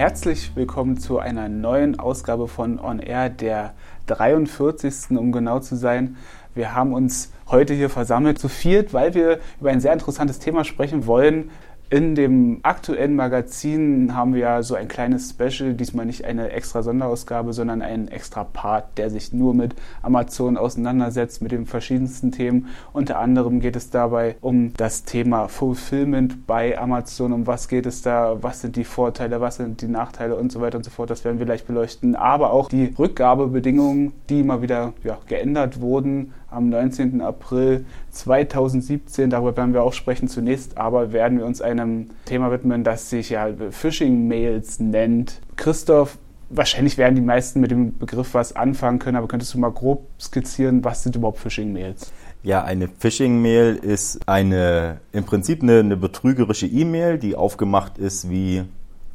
Herzlich 0.00 0.52
willkommen 0.54 0.96
zu 0.96 1.18
einer 1.18 1.50
neuen 1.50 1.98
Ausgabe 1.98 2.48
von 2.48 2.80
On 2.80 3.00
Air, 3.00 3.28
der 3.28 3.74
43. 4.06 5.10
um 5.10 5.30
genau 5.30 5.58
zu 5.58 5.76
sein. 5.76 6.16
Wir 6.54 6.74
haben 6.74 6.94
uns 6.94 7.34
heute 7.50 7.74
hier 7.74 7.90
versammelt 7.90 8.38
zu 8.38 8.48
viert, 8.48 8.94
weil 8.94 9.12
wir 9.12 9.40
über 9.60 9.68
ein 9.68 9.80
sehr 9.82 9.92
interessantes 9.92 10.38
Thema 10.38 10.64
sprechen 10.64 11.04
wollen, 11.04 11.50
in 11.90 12.14
dem 12.14 12.60
aktuellen 12.62 13.16
Magazin 13.16 14.14
haben 14.14 14.32
wir 14.32 14.40
ja 14.40 14.62
so 14.62 14.76
ein 14.76 14.86
kleines 14.86 15.30
Special, 15.30 15.74
diesmal 15.74 16.06
nicht 16.06 16.24
eine 16.24 16.50
extra 16.50 16.84
Sonderausgabe, 16.84 17.52
sondern 17.52 17.82
einen 17.82 18.06
extra 18.06 18.44
Part, 18.44 18.96
der 18.96 19.10
sich 19.10 19.32
nur 19.32 19.54
mit 19.54 19.74
Amazon 20.00 20.56
auseinandersetzt, 20.56 21.42
mit 21.42 21.50
den 21.50 21.66
verschiedensten 21.66 22.30
Themen. 22.30 22.68
Unter 22.92 23.18
anderem 23.18 23.58
geht 23.58 23.74
es 23.74 23.90
dabei 23.90 24.36
um 24.40 24.72
das 24.74 25.02
Thema 25.02 25.48
Fulfillment 25.48 26.46
bei 26.46 26.78
Amazon, 26.78 27.32
um 27.32 27.48
was 27.48 27.66
geht 27.66 27.86
es 27.86 28.02
da, 28.02 28.36
was 28.40 28.60
sind 28.60 28.76
die 28.76 28.84
Vorteile, 28.84 29.40
was 29.40 29.56
sind 29.56 29.82
die 29.82 29.88
Nachteile 29.88 30.36
und 30.36 30.52
so 30.52 30.60
weiter 30.60 30.78
und 30.78 30.84
so 30.84 30.92
fort. 30.92 31.10
Das 31.10 31.24
werden 31.24 31.40
wir 31.40 31.46
gleich 31.46 31.64
beleuchten. 31.64 32.14
Aber 32.14 32.52
auch 32.52 32.68
die 32.68 32.94
Rückgabebedingungen, 32.96 34.12
die 34.28 34.44
mal 34.44 34.62
wieder 34.62 34.92
ja, 35.02 35.18
geändert 35.26 35.80
wurden 35.80 36.34
am 36.50 36.68
19. 36.68 37.20
April 37.20 37.84
2017. 38.10 39.30
Darüber 39.30 39.56
werden 39.56 39.72
wir 39.72 39.82
auch 39.82 39.92
sprechen 39.92 40.28
zunächst, 40.28 40.78
aber 40.78 41.12
werden 41.12 41.38
wir 41.38 41.46
uns 41.46 41.60
einem 41.80 42.10
Thema 42.24 42.50
widmen, 42.50 42.84
das 42.84 43.10
sich 43.10 43.30
ja 43.30 43.48
Phishing-Mails 43.70 44.80
nennt. 44.80 45.40
Christoph, 45.56 46.18
wahrscheinlich 46.50 46.98
werden 46.98 47.14
die 47.14 47.20
meisten 47.20 47.60
mit 47.60 47.70
dem 47.70 47.96
Begriff 47.98 48.34
was 48.34 48.54
anfangen 48.54 48.98
können, 48.98 49.16
aber 49.16 49.28
könntest 49.28 49.54
du 49.54 49.58
mal 49.58 49.70
grob 49.72 50.06
skizzieren, 50.20 50.84
was 50.84 51.02
sind 51.02 51.16
überhaupt 51.16 51.38
Phishing-Mails? 51.38 52.12
Ja, 52.42 52.64
eine 52.64 52.88
Phishing-Mail 52.88 53.76
ist 53.76 54.20
eine, 54.26 55.00
im 55.12 55.24
Prinzip 55.24 55.62
eine, 55.62 55.80
eine 55.80 55.96
betrügerische 55.96 56.66
E-Mail, 56.66 57.18
die 57.18 57.36
aufgemacht 57.36 57.98
ist 57.98 58.30
wie 58.30 58.64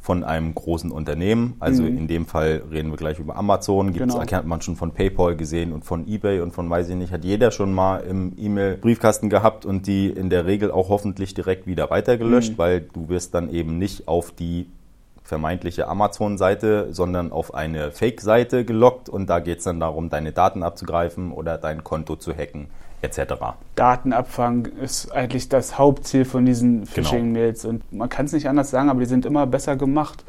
von 0.06 0.22
einem 0.22 0.54
großen 0.54 0.92
Unternehmen. 0.92 1.56
Also 1.58 1.82
mhm. 1.82 1.98
in 1.98 2.06
dem 2.06 2.26
Fall 2.26 2.62
reden 2.70 2.92
wir 2.92 2.96
gleich 2.96 3.18
über 3.18 3.34
Amazon. 3.34 3.92
Gibt's, 3.92 4.14
genau. 4.14 4.30
Hat 4.30 4.46
man 4.46 4.62
schon 4.62 4.76
von 4.76 4.92
PayPal 4.92 5.34
gesehen 5.34 5.72
und 5.72 5.84
von 5.84 6.06
eBay 6.06 6.42
und 6.42 6.52
von 6.52 6.70
weiß 6.70 6.90
ich 6.90 6.94
nicht, 6.94 7.10
hat 7.10 7.24
jeder 7.24 7.50
schon 7.50 7.72
mal 7.72 8.04
im 8.08 8.32
E-Mail-Briefkasten 8.36 9.30
gehabt 9.30 9.66
und 9.66 9.88
die 9.88 10.06
in 10.06 10.30
der 10.30 10.46
Regel 10.46 10.70
auch 10.70 10.90
hoffentlich 10.90 11.34
direkt 11.34 11.66
wieder 11.66 11.90
weitergelöscht, 11.90 12.52
mhm. 12.52 12.58
weil 12.58 12.80
du 12.82 13.08
wirst 13.08 13.34
dann 13.34 13.50
eben 13.50 13.78
nicht 13.78 14.06
auf 14.06 14.30
die 14.30 14.68
vermeintliche 15.26 15.88
Amazon-Seite, 15.88 16.88
sondern 16.92 17.32
auf 17.32 17.52
eine 17.52 17.90
Fake-Seite 17.90 18.64
gelockt 18.64 19.08
und 19.08 19.28
da 19.28 19.40
geht 19.40 19.58
es 19.58 19.64
dann 19.64 19.80
darum, 19.80 20.08
deine 20.08 20.32
Daten 20.32 20.62
abzugreifen 20.62 21.32
oder 21.32 21.58
dein 21.58 21.84
Konto 21.84 22.16
zu 22.16 22.32
hacken 22.32 22.68
etc. 23.02 23.34
Datenabfang 23.74 24.66
ist 24.66 25.12
eigentlich 25.12 25.48
das 25.48 25.78
Hauptziel 25.78 26.24
von 26.24 26.46
diesen 26.46 26.80
genau. 26.80 26.90
Phishing-Mails 26.92 27.64
und 27.64 27.92
man 27.92 28.08
kann 28.08 28.26
es 28.26 28.32
nicht 28.32 28.48
anders 28.48 28.70
sagen, 28.70 28.88
aber 28.88 29.00
die 29.00 29.06
sind 29.06 29.26
immer 29.26 29.46
besser 29.46 29.76
gemacht. 29.76 30.24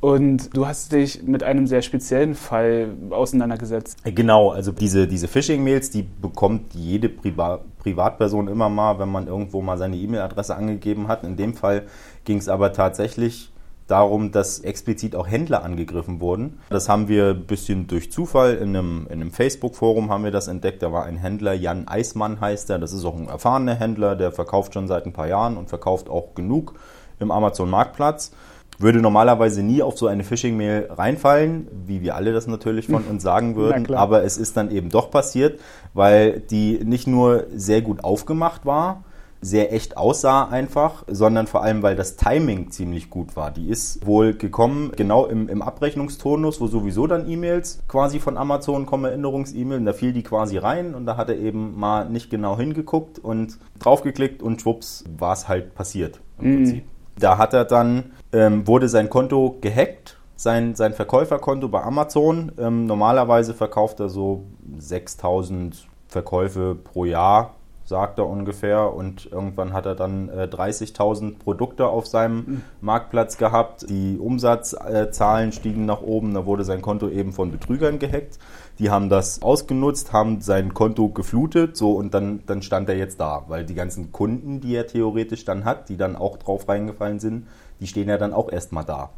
Und 0.00 0.56
du 0.56 0.66
hast 0.66 0.90
dich 0.90 1.22
mit 1.22 1.44
einem 1.44 1.68
sehr 1.68 1.80
speziellen 1.80 2.34
Fall 2.34 2.88
auseinandergesetzt. 3.10 3.98
Genau, 4.04 4.50
also 4.50 4.72
diese, 4.72 5.06
diese 5.06 5.28
Phishing-Mails, 5.28 5.90
die 5.90 6.02
bekommt 6.02 6.74
jede 6.74 7.08
Priva 7.08 7.60
Privatperson 7.78 8.48
immer 8.48 8.68
mal, 8.68 8.98
wenn 8.98 9.08
man 9.08 9.28
irgendwo 9.28 9.62
mal 9.62 9.78
seine 9.78 9.96
E-Mail-Adresse 9.96 10.56
angegeben 10.56 11.06
hat. 11.06 11.22
In 11.22 11.36
dem 11.36 11.54
Fall 11.54 11.84
ging 12.24 12.38
es 12.38 12.48
aber 12.48 12.72
tatsächlich 12.72 13.51
darum, 13.92 14.32
dass 14.32 14.60
explizit 14.60 15.14
auch 15.14 15.28
Händler 15.28 15.62
angegriffen 15.62 16.20
wurden. 16.20 16.58
Das 16.70 16.88
haben 16.88 17.08
wir 17.08 17.30
ein 17.30 17.44
bisschen 17.44 17.86
durch 17.86 18.10
Zufall 18.10 18.54
in 18.54 18.70
einem, 18.70 19.06
in 19.08 19.20
einem 19.20 19.30
Facebook-Forum 19.30 20.10
haben 20.10 20.24
wir 20.24 20.30
das 20.30 20.48
entdeckt. 20.48 20.82
Da 20.82 20.92
war 20.92 21.04
ein 21.04 21.16
Händler, 21.16 21.52
Jan 21.52 21.86
Eismann 21.86 22.40
heißt 22.40 22.70
er. 22.70 22.78
Das 22.78 22.94
ist 22.94 23.04
auch 23.04 23.16
ein 23.16 23.28
erfahrener 23.28 23.74
Händler, 23.74 24.16
der 24.16 24.32
verkauft 24.32 24.72
schon 24.72 24.88
seit 24.88 25.04
ein 25.04 25.12
paar 25.12 25.28
Jahren 25.28 25.58
und 25.58 25.68
verkauft 25.68 26.08
auch 26.08 26.34
genug 26.34 26.74
im 27.20 27.30
Amazon-Marktplatz. 27.30 28.32
Würde 28.78 29.00
normalerweise 29.00 29.62
nie 29.62 29.82
auf 29.82 29.98
so 29.98 30.06
eine 30.06 30.24
Phishing-Mail 30.24 30.88
reinfallen, 30.90 31.68
wie 31.86 32.00
wir 32.00 32.16
alle 32.16 32.32
das 32.32 32.46
natürlich 32.46 32.86
von 32.86 33.04
uns 33.04 33.22
sagen 33.22 33.56
würden. 33.56 33.94
Aber 33.94 34.24
es 34.24 34.38
ist 34.38 34.56
dann 34.56 34.70
eben 34.70 34.88
doch 34.88 35.10
passiert, 35.10 35.60
weil 35.92 36.40
die 36.40 36.80
nicht 36.82 37.06
nur 37.06 37.44
sehr 37.54 37.82
gut 37.82 38.02
aufgemacht 38.02 38.64
war, 38.64 39.04
sehr 39.42 39.72
echt 39.72 39.96
aussah 39.96 40.44
einfach, 40.44 41.02
sondern 41.08 41.48
vor 41.48 41.62
allem, 41.62 41.82
weil 41.82 41.96
das 41.96 42.16
Timing 42.16 42.70
ziemlich 42.70 43.10
gut 43.10 43.36
war. 43.36 43.50
Die 43.50 43.68
ist 43.68 44.06
wohl 44.06 44.34
gekommen, 44.34 44.92
genau 44.96 45.26
im, 45.26 45.48
im 45.48 45.62
Abrechnungstonus, 45.62 46.60
wo 46.60 46.68
sowieso 46.68 47.08
dann 47.08 47.28
E-Mails 47.28 47.82
quasi 47.88 48.20
von 48.20 48.38
Amazon 48.38 48.86
kommen, 48.86 49.04
Erinnerungs-E-Mail, 49.04 49.78
und 49.78 49.84
da 49.84 49.92
fiel 49.92 50.12
die 50.12 50.22
quasi 50.22 50.58
rein 50.58 50.94
und 50.94 51.06
da 51.06 51.16
hat 51.16 51.28
er 51.28 51.36
eben 51.36 51.78
mal 51.78 52.08
nicht 52.08 52.30
genau 52.30 52.56
hingeguckt 52.56 53.18
und 53.18 53.58
draufgeklickt 53.80 54.42
und 54.42 54.62
schwupps 54.62 55.04
war 55.18 55.32
es 55.32 55.48
halt 55.48 55.74
passiert 55.74 56.20
im 56.38 56.50
mhm. 56.50 56.56
Prinzip. 56.56 56.84
Da 57.18 57.36
hat 57.36 57.52
er 57.52 57.64
dann, 57.64 58.12
ähm, 58.32 58.66
wurde 58.66 58.88
sein 58.88 59.10
Konto 59.10 59.58
gehackt, 59.60 60.18
sein, 60.36 60.74
sein 60.76 60.94
Verkäuferkonto 60.94 61.68
bei 61.68 61.82
Amazon. 61.82 62.52
Ähm, 62.58 62.86
normalerweise 62.86 63.54
verkauft 63.54 64.00
er 64.00 64.08
so 64.08 64.44
6000 64.78 65.88
Verkäufe 66.08 66.74
pro 66.74 67.04
Jahr 67.04 67.54
sagt 67.84 68.18
er 68.18 68.26
ungefähr. 68.26 68.92
Und 68.94 69.30
irgendwann 69.30 69.72
hat 69.72 69.86
er 69.86 69.94
dann 69.94 70.28
äh, 70.28 70.48
30.000 70.50 71.38
Produkte 71.38 71.86
auf 71.86 72.06
seinem 72.06 72.36
mhm. 72.36 72.62
Marktplatz 72.80 73.36
gehabt. 73.36 73.88
Die 73.88 74.18
Umsatzzahlen 74.18 75.52
stiegen 75.52 75.84
nach 75.86 76.02
oben. 76.02 76.34
Da 76.34 76.46
wurde 76.46 76.64
sein 76.64 76.82
Konto 76.82 77.08
eben 77.08 77.32
von 77.32 77.50
Betrügern 77.50 77.98
gehackt. 77.98 78.38
Die 78.78 78.90
haben 78.90 79.08
das 79.08 79.42
ausgenutzt, 79.42 80.12
haben 80.12 80.40
sein 80.40 80.72
Konto 80.72 81.08
geflutet, 81.10 81.76
so 81.76 81.92
und 81.92 82.14
dann, 82.14 82.42
dann 82.46 82.62
stand 82.62 82.88
er 82.88 82.96
jetzt 82.96 83.20
da, 83.20 83.44
weil 83.48 83.64
die 83.64 83.74
ganzen 83.74 84.12
Kunden, 84.12 84.60
die 84.60 84.74
er 84.74 84.86
theoretisch 84.86 85.44
dann 85.44 85.64
hat, 85.64 85.88
die 85.88 85.96
dann 85.96 86.16
auch 86.16 86.38
drauf 86.38 86.68
reingefallen 86.68 87.20
sind, 87.20 87.46
die 87.80 87.86
stehen 87.86 88.08
ja 88.08 88.16
dann 88.16 88.32
auch 88.32 88.50
erstmal 88.50 88.84
da. 88.84 89.10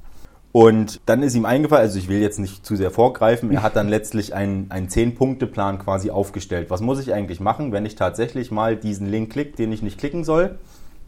Und 0.56 1.00
dann 1.06 1.24
ist 1.24 1.34
ihm 1.34 1.46
eingefallen, 1.46 1.82
also 1.82 1.98
ich 1.98 2.08
will 2.08 2.20
jetzt 2.20 2.38
nicht 2.38 2.64
zu 2.64 2.76
sehr 2.76 2.92
vorgreifen, 2.92 3.50
er 3.50 3.64
hat 3.64 3.74
dann 3.74 3.88
letztlich 3.88 4.34
einen, 4.34 4.70
einen 4.70 4.88
Zehn-Punkte-Plan 4.88 5.80
quasi 5.80 6.12
aufgestellt. 6.12 6.70
Was 6.70 6.80
muss 6.80 7.00
ich 7.00 7.12
eigentlich 7.12 7.40
machen, 7.40 7.72
wenn 7.72 7.84
ich 7.84 7.96
tatsächlich 7.96 8.52
mal 8.52 8.76
diesen 8.76 9.10
Link 9.10 9.32
klicke, 9.32 9.56
den 9.56 9.72
ich 9.72 9.82
nicht 9.82 9.98
klicken 9.98 10.22
soll? 10.22 10.56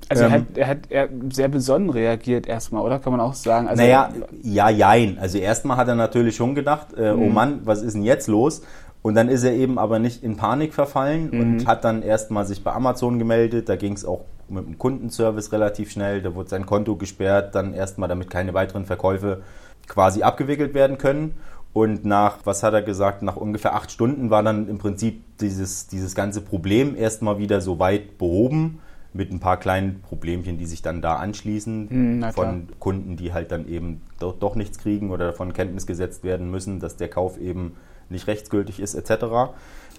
Also 0.09 0.25
ähm, 0.25 0.31
er, 0.33 0.41
hat, 0.41 0.47
er 0.57 0.67
hat 0.67 0.79
er 0.91 1.09
sehr 1.31 1.47
besonnen 1.47 1.91
reagiert 1.91 2.49
erstmal, 2.49 2.83
oder? 2.83 2.99
Kann 2.99 3.13
man 3.13 3.21
auch 3.21 3.35
sagen. 3.35 3.69
Also 3.69 3.81
naja, 3.81 4.11
ja, 4.43 4.69
jein. 4.69 5.17
Also 5.21 5.39
erstmal 5.39 5.77
hat 5.77 5.87
er 5.87 5.95
natürlich 5.95 6.35
schon 6.35 6.57
gedacht, 6.57 6.89
äh, 6.97 7.13
oh 7.13 7.17
mhm. 7.17 7.23
oh 7.23 7.29
Mann, 7.29 7.61
was 7.63 7.83
ist 7.83 7.93
denn 7.93 8.03
jetzt 8.03 8.27
los? 8.27 8.63
Und 9.03 9.15
dann 9.15 9.29
ist 9.29 9.45
er 9.45 9.53
eben 9.53 9.79
aber 9.79 10.01
nicht 10.01 10.25
in 10.25 10.37
Panik 10.37 10.75
verfallen 10.75 11.31
mhm. 11.31 11.41
und 11.41 11.67
hat 11.69 11.85
dann 11.85 12.03
erstmal 12.03 12.47
sich 12.47 12.65
bei 12.65 12.73
Amazon 12.73 13.21
gemeldet. 13.21 13.69
Da 13.69 13.77
ging 13.77 13.93
es 13.93 14.05
auch 14.05 14.25
mit 14.49 14.67
dem 14.67 14.79
Kundenservice 14.79 15.53
relativ 15.53 15.91
schnell. 15.91 16.23
Da 16.23 16.35
wurde 16.35 16.49
sein 16.49 16.67
Konto 16.67 16.97
gesperrt, 16.97 17.55
dann 17.55 17.75
erstmal, 17.75 18.09
damit 18.09 18.31
keine 18.31 18.55
weiteren 18.55 18.87
Verkäufe 18.87 19.43
quasi 19.87 20.23
abgewickelt 20.23 20.75
werden 20.75 20.99
können. 20.99 21.37
Und 21.73 22.05
nach, 22.07 22.39
was 22.45 22.63
hat 22.63 22.73
er 22.73 22.83
gesagt, 22.83 23.23
nach 23.23 23.37
ungefähr 23.37 23.75
acht 23.75 23.91
Stunden 23.91 24.31
war 24.31 24.43
dann 24.43 24.69
im 24.69 24.79
Prinzip 24.79 25.23
dieses, 25.41 25.87
dieses 25.89 26.15
ganze 26.15 26.41
Problem 26.41 26.97
erstmal 26.97 27.39
wieder 27.39 27.61
so 27.61 27.79
weit 27.79 28.17
behoben 28.17 28.81
mit 29.13 29.31
ein 29.31 29.41
paar 29.41 29.59
kleinen 29.59 30.01
Problemchen, 30.01 30.59
die 30.59 30.67
sich 30.67 30.83
dann 30.83 31.03
da 31.03 31.17
anschließen 31.17 32.19
mhm, 32.19 32.33
von 32.33 32.69
Kunden, 32.79 33.17
die 33.17 33.33
halt 33.33 33.53
dann 33.53 33.69
eben 33.69 34.03
doch, 34.19 34.39
doch 34.39 34.55
nichts 34.55 34.79
kriegen 34.79 35.11
oder 35.11 35.27
davon 35.27 35.53
Kenntnis 35.53 35.87
gesetzt 35.87 36.25
werden 36.25 36.51
müssen, 36.51 36.81
dass 36.81 36.97
der 36.97 37.09
Kauf 37.09 37.39
eben 37.39 37.77
nicht 38.09 38.27
rechtsgültig 38.27 38.81
ist 38.81 38.95
etc. 38.95 39.53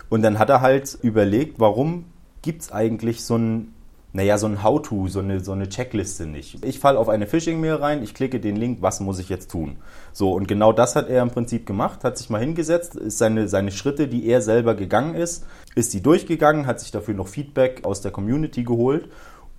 Und 0.09 0.21
dann 0.21 0.39
hat 0.39 0.49
er 0.49 0.61
halt 0.61 0.97
überlegt, 1.01 1.59
warum 1.59 2.05
gibt 2.41 2.61
es 2.61 2.71
eigentlich 2.71 3.23
so 3.23 3.37
ein, 3.37 3.73
naja, 4.17 4.39
so 4.39 4.47
ein 4.47 4.63
How-To, 4.63 5.07
so 5.09 5.19
eine, 5.19 5.41
so 5.41 5.51
eine 5.51 5.69
Checkliste 5.69 6.25
nicht. 6.25 6.65
Ich 6.65 6.79
falle 6.79 6.97
auf 6.97 7.07
eine 7.07 7.27
Phishing-Mail 7.27 7.75
rein, 7.75 8.01
ich 8.01 8.15
klicke 8.15 8.39
den 8.39 8.55
Link, 8.55 8.79
was 8.81 8.99
muss 8.99 9.19
ich 9.19 9.29
jetzt 9.29 9.51
tun? 9.51 9.77
So, 10.11 10.33
und 10.33 10.47
genau 10.47 10.73
das 10.73 10.95
hat 10.95 11.07
er 11.07 11.21
im 11.21 11.29
Prinzip 11.29 11.67
gemacht, 11.67 12.03
hat 12.03 12.17
sich 12.17 12.31
mal 12.31 12.39
hingesetzt, 12.39 12.95
ist 12.95 13.19
seine, 13.19 13.47
seine 13.47 13.69
Schritte, 13.69 14.07
die 14.07 14.25
er 14.25 14.41
selber 14.41 14.73
gegangen 14.73 15.13
ist, 15.13 15.45
ist 15.75 15.93
die 15.93 16.01
durchgegangen, 16.01 16.65
hat 16.65 16.79
sich 16.79 16.89
dafür 16.89 17.13
noch 17.13 17.27
Feedback 17.27 17.85
aus 17.85 18.01
der 18.01 18.09
Community 18.09 18.63
geholt 18.63 19.07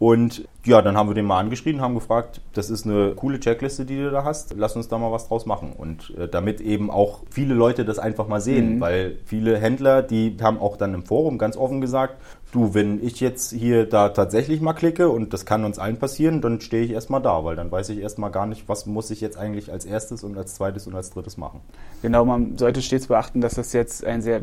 und 0.00 0.48
ja, 0.64 0.82
dann 0.82 0.96
haben 0.96 1.08
wir 1.08 1.14
den 1.14 1.24
mal 1.24 1.38
angeschrieben, 1.38 1.80
haben 1.80 1.94
gefragt, 1.94 2.40
das 2.52 2.68
ist 2.68 2.84
eine 2.84 3.12
coole 3.14 3.40
Checkliste, 3.40 3.84
die 3.84 3.96
du 3.96 4.10
da 4.10 4.24
hast, 4.24 4.54
lass 4.56 4.76
uns 4.76 4.88
da 4.88 4.98
mal 4.98 5.12
was 5.12 5.28
draus 5.28 5.46
machen. 5.46 5.72
Und 5.76 6.14
äh, 6.18 6.28
damit 6.28 6.60
eben 6.60 6.90
auch 6.90 7.20
viele 7.30 7.54
Leute 7.54 7.84
das 7.84 7.98
einfach 7.98 8.26
mal 8.26 8.40
sehen, 8.40 8.76
mhm. 8.76 8.80
weil 8.80 9.16
viele 9.24 9.58
Händler, 9.58 10.02
die 10.02 10.36
haben 10.42 10.58
auch 10.58 10.76
dann 10.76 10.94
im 10.94 11.04
Forum 11.04 11.38
ganz 11.38 11.56
offen 11.56 11.80
gesagt, 11.80 12.16
du, 12.52 12.74
wenn 12.74 13.04
ich 13.04 13.20
jetzt 13.20 13.52
hier 13.52 13.86
da 13.86 14.08
tatsächlich 14.08 14.60
mal 14.60 14.72
klicke 14.72 15.08
und 15.08 15.32
das 15.32 15.44
kann 15.44 15.64
uns 15.64 15.78
allen 15.78 15.98
passieren, 15.98 16.40
dann 16.40 16.60
stehe 16.60 16.84
ich 16.84 16.92
erstmal 16.92 17.20
da, 17.20 17.44
weil 17.44 17.56
dann 17.56 17.70
weiß 17.70 17.90
ich 17.90 17.98
erstmal 17.98 18.30
gar 18.30 18.46
nicht, 18.46 18.68
was 18.68 18.86
muss 18.86 19.10
ich 19.10 19.20
jetzt 19.20 19.36
eigentlich 19.36 19.70
als 19.70 19.84
erstes 19.84 20.24
und 20.24 20.36
als 20.36 20.54
zweites 20.54 20.86
und 20.86 20.94
als 20.94 21.10
drittes 21.10 21.36
machen. 21.36 21.60
Genau, 22.02 22.24
man 22.24 22.56
sollte 22.56 22.82
stets 22.82 23.08
beachten, 23.08 23.40
dass 23.40 23.54
das 23.54 23.72
jetzt 23.72 24.04
ein 24.04 24.22
sehr 24.22 24.40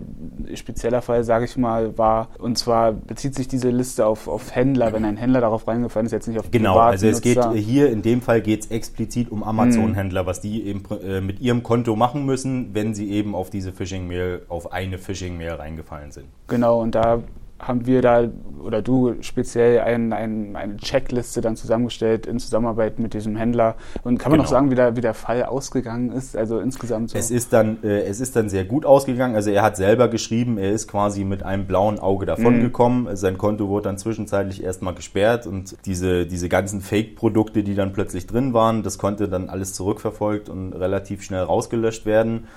spezieller 0.53 1.01
Fall, 1.01 1.23
sage 1.23 1.45
ich 1.45 1.57
mal, 1.57 1.97
war. 1.97 2.29
Und 2.38 2.57
zwar 2.57 2.91
bezieht 2.91 3.35
sich 3.35 3.47
diese 3.47 3.69
Liste 3.69 4.06
auf, 4.06 4.27
auf 4.27 4.53
Händler, 4.53 4.94
wenn 4.94 5.06
ein 5.06 5.17
Händler 5.17 5.41
darauf 5.41 5.67
reingefallen 5.67 6.06
ist, 6.06 6.12
jetzt 6.15 6.27
nicht 6.27 6.39
auf 6.39 6.51
Genau, 6.51 6.77
also 6.77 7.07
es 7.07 7.21
geht 7.21 7.44
hier 7.53 7.89
in 7.91 8.01
dem 8.01 8.21
Fall 8.21 8.41
geht 8.41 8.62
es 8.62 8.71
explizit 8.71 9.31
um 9.31 9.44
Amazon-Händler, 9.44 10.23
mhm. 10.23 10.27
was 10.27 10.41
die 10.41 10.65
eben 10.65 10.83
äh, 11.03 11.21
mit 11.21 11.39
ihrem 11.39 11.63
Konto 11.63 11.95
machen 11.95 12.25
müssen, 12.25 12.73
wenn 12.73 12.94
sie 12.94 13.12
eben 13.12 13.35
auf 13.35 13.50
diese 13.50 13.71
Phishing-Mail, 13.71 14.44
auf 14.50 14.71
eine 14.71 14.97
Phishing-Mail 14.97 15.53
reingefallen 15.53 16.12
sind. 16.12 16.27
Genau, 16.47 16.81
und 16.81 16.95
da 16.95 17.21
haben 17.60 17.86
wir 17.86 18.02
da 18.02 18.28
oder 18.60 18.81
du 18.81 19.16
speziell 19.22 19.80
ein, 19.80 20.12
ein, 20.12 20.56
eine 20.56 20.75
Checkliste 20.78 21.40
dann 21.40 21.56
zusammengestellt 21.56 22.25
in 22.25 22.40
Zusammenarbeit 22.40 23.00
mit 23.00 23.13
diesem 23.13 23.36
Händler. 23.36 23.75
Und 24.04 24.18
kann 24.18 24.31
man 24.31 24.40
genau. 24.40 24.44
noch 24.44 24.50
sagen, 24.50 24.72
wie 24.72 24.75
der, 24.75 24.96
wie 24.96 25.02
der 25.02 25.13
Fall 25.13 25.44
ausgegangen 25.44 26.12
ist? 26.12 26.36
Also 26.36 26.60
insgesamt 26.60 27.12
so? 27.12 27.18
Es 27.18 27.31
ist 27.31 27.54
dann, 27.54 27.78
äh, 27.84 28.02
es 28.02 28.19
ist 28.19 28.36
dann 28.36 28.50
sehr 28.50 28.66
gut 28.66 28.86
ausgegangen. 28.86 29.36
Also 29.36 29.52
er 29.52 29.62
hat 29.62 29.78
selber 29.78 30.10
geschrieben, 30.10 30.57
er 30.57 30.72
ist 30.72 30.88
quasi 30.88 31.24
mit 31.24 31.44
einem 31.44 31.66
blauen 31.66 32.00
Auge 32.00 32.25
davongekommen. 32.25 33.04
Mhm. 33.04 33.16
Sein 33.16 33.38
Konto 33.38 33.69
wurde 33.69 33.86
dann 33.86 33.98
zwischenzeitlich 33.98 34.63
erstmal 34.63 34.94
gesperrt 34.94 35.48
und 35.48 35.78
diese, 35.86 36.25
diese 36.25 36.50
ganzen 36.50 36.81
Fake-Produkte, 36.81 37.63
die 37.63 37.75
dann 37.75 37.94
plötzlich 37.94 38.28
drin 38.28 38.54
waren, 38.54 38.84
das 38.84 38.98
konnte 38.98 39.30
dann 39.30 39.50
alles 39.50 39.74
zurückverfolgt 39.74 40.50
und 40.50 40.74
relativ 40.74 41.24
schnell 41.24 41.44
rausgelöscht 41.44 42.06
werden. 42.06 42.48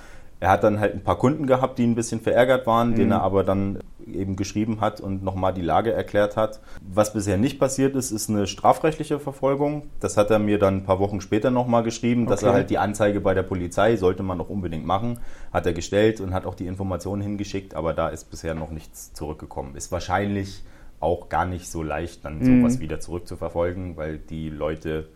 Er 0.41 0.51
hat 0.51 0.63
dann 0.63 0.79
halt 0.79 0.93
ein 0.93 1.01
paar 1.01 1.17
Kunden 1.17 1.47
gehabt, 1.47 1.79
die 1.79 1.83
ein 1.85 1.95
bisschen 1.95 2.21
verärgert 2.21 2.65
waren, 2.65 2.91
mhm. 2.91 2.95
denen 2.95 3.11
er 3.11 3.21
aber 3.21 3.43
dann 3.43 3.79
eben 4.15 4.35
geschrieben 4.35 4.81
hat 4.81 5.01
und 5.01 5.23
nochmal 5.23 5.53
die 5.53 5.61
Lage 5.61 5.91
erklärt 5.91 6.37
hat. 6.37 6.59
Was 6.81 7.13
bisher 7.13 7.37
nicht 7.37 7.59
passiert 7.59 7.95
ist, 7.95 8.11
ist 8.11 8.29
eine 8.29 8.47
strafrechtliche 8.47 9.19
Verfolgung. 9.19 9.89
Das 9.99 10.17
hat 10.17 10.31
er 10.31 10.39
mir 10.39 10.59
dann 10.59 10.77
ein 10.77 10.83
paar 10.83 10.99
Wochen 10.99 11.21
später 11.21 11.51
nochmal 11.51 11.83
geschrieben, 11.83 12.25
dass 12.25 12.43
okay. 12.43 12.51
er 12.51 12.53
halt 12.53 12.69
die 12.69 12.77
Anzeige 12.77 13.21
bei 13.21 13.33
der 13.33 13.43
Polizei, 13.43 13.95
sollte 13.95 14.23
man 14.23 14.37
noch 14.37 14.49
unbedingt 14.49 14.85
machen, 14.85 15.19
hat 15.51 15.65
er 15.65 15.73
gestellt 15.73 16.21
und 16.21 16.33
hat 16.33 16.45
auch 16.45 16.55
die 16.55 16.67
Informationen 16.67 17.21
hingeschickt, 17.21 17.73
aber 17.75 17.93
da 17.93 18.09
ist 18.09 18.31
bisher 18.31 18.55
noch 18.55 18.71
nichts 18.71 19.13
zurückgekommen. 19.13 19.75
Ist 19.75 19.91
wahrscheinlich 19.91 20.63
auch 20.99 21.29
gar 21.29 21.45
nicht 21.45 21.69
so 21.69 21.83
leicht, 21.83 22.25
dann 22.25 22.39
mhm. 22.39 22.61
sowas 22.61 22.79
wieder 22.79 22.99
zurückzuverfolgen, 22.99 23.97
weil 23.97 24.17
die 24.17 24.49
Leute 24.49 25.07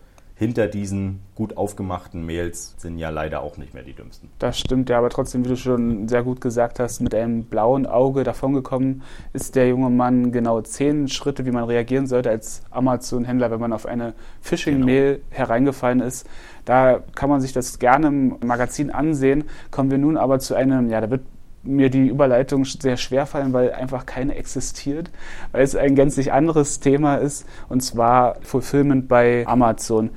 hinter 0.43 0.67
diesen 0.67 1.21
gut 1.35 1.55
aufgemachten 1.55 2.25
Mails 2.25 2.75
sind 2.77 2.99
ja 2.99 3.09
leider 3.09 3.41
auch 3.41 3.57
nicht 3.57 3.73
mehr 3.73 3.83
die 3.83 3.93
dümmsten. 3.93 4.29
Das 4.39 4.59
stimmt 4.59 4.89
ja, 4.89 4.97
aber 4.97 5.09
trotzdem, 5.09 5.45
wie 5.45 5.49
du 5.49 5.55
schon 5.55 6.07
sehr 6.09 6.21
gut 6.21 6.41
gesagt 6.41 6.79
hast, 6.79 6.99
mit 6.99 7.15
einem 7.15 7.45
blauen 7.45 7.85
Auge 7.85 8.23
davongekommen 8.23 9.03
ist 9.31 9.55
der 9.55 9.69
junge 9.69 9.89
Mann 9.89 10.33
genau 10.33 10.61
zehn 10.61 11.07
Schritte, 11.07 11.45
wie 11.45 11.51
man 11.51 11.63
reagieren 11.63 12.07
sollte 12.07 12.29
als 12.29 12.61
Amazon-Händler, 12.71 13.51
wenn 13.51 13.59
man 13.59 13.71
auf 13.71 13.85
eine 13.85 14.13
Phishing-Mail 14.41 15.15
genau. 15.15 15.25
hereingefallen 15.29 16.01
ist. 16.01 16.27
Da 16.65 16.99
kann 17.15 17.29
man 17.29 17.39
sich 17.39 17.53
das 17.53 17.79
gerne 17.79 18.07
im 18.07 18.37
Magazin 18.45 18.91
ansehen. 18.91 19.45
Kommen 19.71 19.91
wir 19.91 19.97
nun 19.97 20.17
aber 20.17 20.39
zu 20.39 20.55
einem, 20.55 20.89
ja, 20.89 20.99
da 20.99 21.09
wird 21.09 21.21
mir 21.63 21.89
die 21.89 22.07
Überleitung 22.07 22.65
sehr 22.65 22.97
schwer 22.97 23.25
fallen, 23.25 23.53
weil 23.53 23.71
einfach 23.71 24.05
keine 24.05 24.35
existiert, 24.35 25.09
weil 25.51 25.63
es 25.63 25.75
ein 25.75 25.95
gänzlich 25.95 26.31
anderes 26.31 26.79
Thema 26.79 27.15
ist, 27.15 27.45
und 27.69 27.81
zwar 27.81 28.35
Fulfillment 28.41 29.07
bei 29.07 29.45
Amazon. 29.47 30.11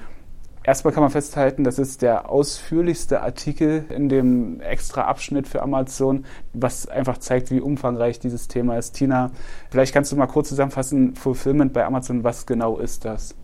Erstmal 0.66 0.92
kann 0.92 1.04
man 1.04 1.12
festhalten, 1.12 1.62
das 1.62 1.78
ist 1.78 2.02
der 2.02 2.28
ausführlichste 2.28 3.20
Artikel 3.20 3.84
in 3.88 4.08
dem 4.08 4.60
extra 4.60 5.02
Abschnitt 5.02 5.46
für 5.46 5.62
Amazon, 5.62 6.24
was 6.54 6.88
einfach 6.88 7.18
zeigt, 7.18 7.52
wie 7.52 7.60
umfangreich 7.60 8.18
dieses 8.18 8.48
Thema 8.48 8.76
ist. 8.76 8.90
Tina, 8.92 9.30
vielleicht 9.70 9.94
kannst 9.94 10.10
du 10.10 10.16
mal 10.16 10.26
kurz 10.26 10.48
zusammenfassen, 10.48 11.14
Fulfillment 11.14 11.72
bei 11.72 11.86
Amazon, 11.86 12.24
was 12.24 12.46
genau 12.46 12.78
ist 12.78 13.04
das? 13.04 13.36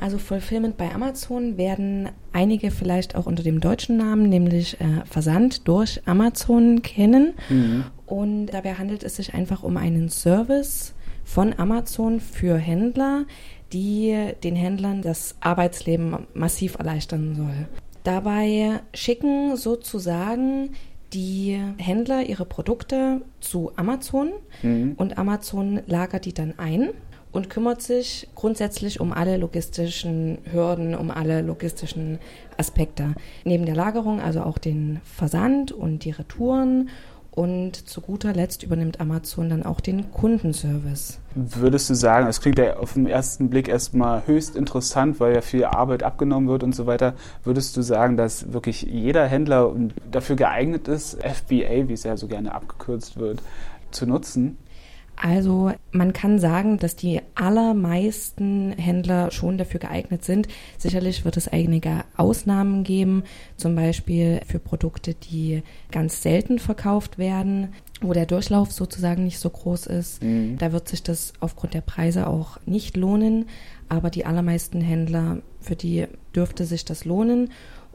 Also 0.00 0.18
Fulfillment 0.18 0.76
bei 0.76 0.94
Amazon 0.94 1.56
werden 1.56 2.10
einige 2.32 2.70
vielleicht 2.70 3.16
auch 3.16 3.26
unter 3.26 3.42
dem 3.42 3.60
deutschen 3.60 3.96
Namen, 3.96 4.28
nämlich 4.28 4.80
äh, 4.80 5.04
Versand 5.04 5.66
durch 5.66 6.00
Amazon 6.06 6.82
kennen. 6.82 7.34
Mhm. 7.48 7.86
Und 8.06 8.46
dabei 8.46 8.74
handelt 8.74 9.02
es 9.02 9.16
sich 9.16 9.34
einfach 9.34 9.64
um 9.64 9.76
einen 9.76 10.10
Service 10.10 10.94
von 11.24 11.58
Amazon 11.58 12.20
für 12.20 12.56
Händler, 12.56 13.26
die 13.72 14.32
den 14.42 14.56
Händlern 14.56 15.02
das 15.02 15.36
Arbeitsleben 15.40 16.26
massiv 16.34 16.76
erleichtern 16.78 17.34
soll. 17.34 17.68
Dabei 18.04 18.80
schicken 18.94 19.56
sozusagen 19.56 20.70
die 21.12 21.58
Händler 21.78 22.22
ihre 22.22 22.44
Produkte 22.44 23.22
zu 23.40 23.72
Amazon 23.76 24.30
mhm. 24.62 24.94
und 24.96 25.18
Amazon 25.18 25.80
lagert 25.86 26.24
die 26.24 26.34
dann 26.34 26.54
ein 26.58 26.90
und 27.32 27.50
kümmert 27.50 27.82
sich 27.82 28.28
grundsätzlich 28.34 29.00
um 29.00 29.12
alle 29.12 29.36
logistischen 29.36 30.38
Hürden, 30.50 30.94
um 30.94 31.10
alle 31.10 31.42
logistischen 31.42 32.18
Aspekte. 32.56 33.14
Neben 33.44 33.66
der 33.66 33.76
Lagerung 33.76 34.20
also 34.20 34.40
auch 34.42 34.58
den 34.58 35.00
Versand 35.04 35.72
und 35.72 36.04
die 36.04 36.10
Retouren 36.10 36.88
und 37.30 37.88
zu 37.88 38.00
guter 38.00 38.32
Letzt 38.32 38.62
übernimmt 38.62 39.00
Amazon 39.00 39.48
dann 39.48 39.62
auch 39.62 39.80
den 39.80 40.10
Kundenservice. 40.10 41.20
Würdest 41.34 41.88
du 41.88 41.94
sagen, 41.94 42.26
es 42.26 42.40
klingt 42.40 42.58
ja 42.58 42.78
auf 42.78 42.94
den 42.94 43.06
ersten 43.06 43.48
Blick 43.48 43.68
erstmal 43.68 44.26
höchst 44.26 44.56
interessant, 44.56 45.20
weil 45.20 45.34
ja 45.34 45.40
viel 45.40 45.64
Arbeit 45.64 46.02
abgenommen 46.02 46.48
wird 46.48 46.64
und 46.64 46.74
so 46.74 46.86
weiter. 46.86 47.14
Würdest 47.44 47.76
du 47.76 47.82
sagen, 47.82 48.16
dass 48.16 48.52
wirklich 48.52 48.82
jeder 48.82 49.26
Händler 49.26 49.72
dafür 50.10 50.36
geeignet 50.36 50.88
ist, 50.88 51.18
FBA, 51.22 51.88
wie 51.88 51.92
es 51.92 52.02
ja 52.02 52.16
so 52.16 52.26
gerne 52.26 52.52
abgekürzt 52.52 53.18
wird, 53.18 53.40
zu 53.90 54.06
nutzen? 54.06 54.58
Also 55.20 55.72
man 55.90 56.12
kann 56.12 56.38
sagen, 56.38 56.78
dass 56.78 56.94
die 56.96 57.20
allermeisten 57.34 58.72
Händler 58.72 59.30
schon 59.30 59.58
dafür 59.58 59.80
geeignet 59.80 60.24
sind. 60.24 60.48
Sicherlich 60.76 61.24
wird 61.24 61.36
es 61.36 61.48
einige 61.48 62.04
Ausnahmen 62.16 62.84
geben, 62.84 63.24
zum 63.56 63.74
Beispiel 63.74 64.40
für 64.46 64.58
Produkte, 64.58 65.14
die 65.14 65.62
ganz 65.90 66.22
selten 66.22 66.58
verkauft 66.58 67.18
werden, 67.18 67.74
wo 68.00 68.12
der 68.12 68.26
Durchlauf 68.26 68.70
sozusagen 68.70 69.24
nicht 69.24 69.38
so 69.38 69.50
groß 69.50 69.86
ist. 69.86 70.22
Mhm. 70.22 70.56
Da 70.58 70.72
wird 70.72 70.88
sich 70.88 71.02
das 71.02 71.32
aufgrund 71.40 71.74
der 71.74 71.80
Preise 71.80 72.26
auch 72.26 72.58
nicht 72.64 72.96
lohnen. 72.96 73.46
Aber 73.88 74.10
die 74.10 74.26
allermeisten 74.26 74.80
Händler, 74.80 75.38
für 75.60 75.74
die 75.74 76.06
dürfte 76.34 76.64
sich 76.64 76.84
das 76.84 77.04
lohnen. 77.04 77.50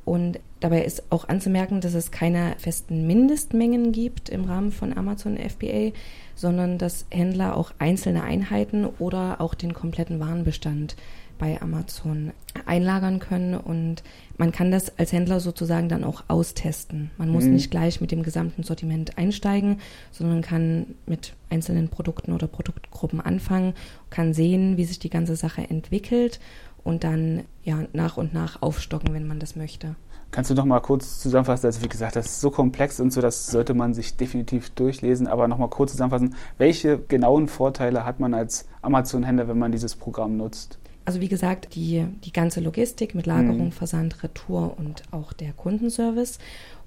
Und 0.06 0.40
dabei 0.60 0.84
ist 0.84 1.12
auch 1.12 1.30
anzumerken, 1.30 1.82
dass 1.82 1.94
es 1.94 2.12
keine 2.12 2.56
festen 2.58 3.08
Mindestmengen 3.08 3.92
gibt 3.92 4.30
im 4.30 4.46
Rahmen 4.46 4.72
von 4.72 4.98
Amazon 4.98 5.38
FBA, 5.38 5.92
sondern 6.36 6.78
dass 6.78 7.06
Händler 7.10 7.56
auch 7.56 7.72
einzelne 7.80 8.24
Einheiten 8.24 8.86
oder 8.86 9.40
auch 9.40 9.54
den 9.54 9.74
kompletten 9.74 10.20
Warenbestand 10.20 10.96
bei 11.38 11.62
Amazon 11.62 12.32
einlagern 12.66 13.20
können 13.20 13.56
und 13.56 14.04
man 14.38 14.52
kann 14.52 14.72
das 14.72 14.98
als 14.98 15.12
Händler 15.12 15.40
sozusagen 15.40 15.90
dann 15.90 16.04
auch 16.04 16.24
austesten. 16.28 17.12
Man 17.18 17.30
muss 17.30 17.46
mhm. 17.46 17.54
nicht 17.54 17.72
gleich 17.72 18.02
mit 18.02 18.12
dem 18.12 18.24
gesamten 18.24 18.64
Sortiment 18.64 19.18
einsteigen, 19.18 19.80
sondern 20.12 20.42
kann 20.42 20.96
mit 21.06 21.34
einzelnen 21.50 21.90
Produkten 21.90 22.34
oder 22.34 22.48
Produktgruppen 22.48 23.20
anfangen, 23.20 23.74
kann 24.10 24.34
sehen, 24.34 24.78
wie 24.78 24.86
sich 24.86 25.00
die 25.00 25.10
ganze 25.10 25.36
Sache 25.36 25.70
entwickelt 25.70 26.40
und 26.84 27.04
dann 27.04 27.44
ja 27.64 27.80
nach 27.94 28.18
und 28.18 28.34
nach 28.34 28.62
aufstocken, 28.62 29.14
wenn 29.14 29.28
man 29.28 29.40
das 29.40 29.56
möchte. 29.56 29.96
Kannst 30.32 30.50
du 30.50 30.56
noch 30.56 30.66
mal 30.66 30.80
kurz 30.80 31.20
zusammenfassen? 31.20 31.68
Also 31.68 31.84
wie 31.84 31.90
gesagt, 31.90 32.16
das 32.16 32.26
ist 32.26 32.42
so 32.42 32.50
komplex 32.50 33.00
und 33.00 33.14
so, 33.14 33.22
das 33.22 33.48
sollte 33.48 33.76
man 33.76 33.94
sich 33.94 34.18
definitiv 34.18 34.72
durchlesen. 34.72 35.28
Aber 35.28 35.48
noch 35.48 35.60
mal 35.60 35.70
kurz 35.70 35.92
zusammenfassen: 35.92 36.36
Welche 36.58 36.98
genauen 36.98 37.48
Vorteile 37.48 38.04
hat 38.04 38.20
man 38.20 38.34
als 38.34 38.68
Amazon-Händler, 38.82 39.48
wenn 39.48 39.60
man 39.60 39.72
dieses 39.72 39.96
Programm 39.96 40.38
nutzt? 40.38 40.80
Also 41.06 41.20
wie 41.20 41.28
gesagt, 41.28 41.76
die, 41.76 42.08
die 42.24 42.32
ganze 42.32 42.62
Logistik 42.62 43.14
mit 43.14 43.26
Lagerung, 43.26 43.66
mhm. 43.66 43.72
Versand, 43.72 44.24
Retour 44.24 44.76
und 44.78 45.04
auch 45.12 45.34
der 45.34 45.52
Kundenservice. 45.54 46.40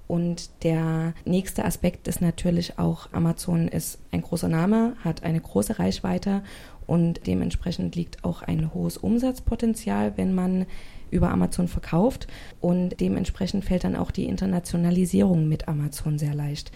Und 0.07 0.63
der 0.63 1.13
nächste 1.25 1.65
Aspekt 1.65 2.07
ist 2.07 2.21
natürlich 2.21 2.79
auch, 2.79 3.09
Amazon 3.11 3.67
ist 3.67 3.99
ein 4.11 4.21
großer 4.21 4.47
Name, 4.47 4.95
hat 5.03 5.23
eine 5.23 5.41
große 5.41 5.79
Reichweite 5.79 6.43
und 6.85 7.27
dementsprechend 7.27 7.95
liegt 7.95 8.23
auch 8.23 8.41
ein 8.41 8.73
hohes 8.73 8.97
Umsatzpotenzial, 8.97 10.13
wenn 10.15 10.33
man 10.33 10.65
über 11.11 11.29
Amazon 11.29 11.67
verkauft. 11.67 12.27
Und 12.61 12.99
dementsprechend 12.99 13.65
fällt 13.65 13.83
dann 13.83 13.95
auch 13.95 14.11
die 14.11 14.25
Internationalisierung 14.25 15.47
mit 15.47 15.67
Amazon 15.67 16.17
sehr 16.17 16.33
leicht. 16.33 16.71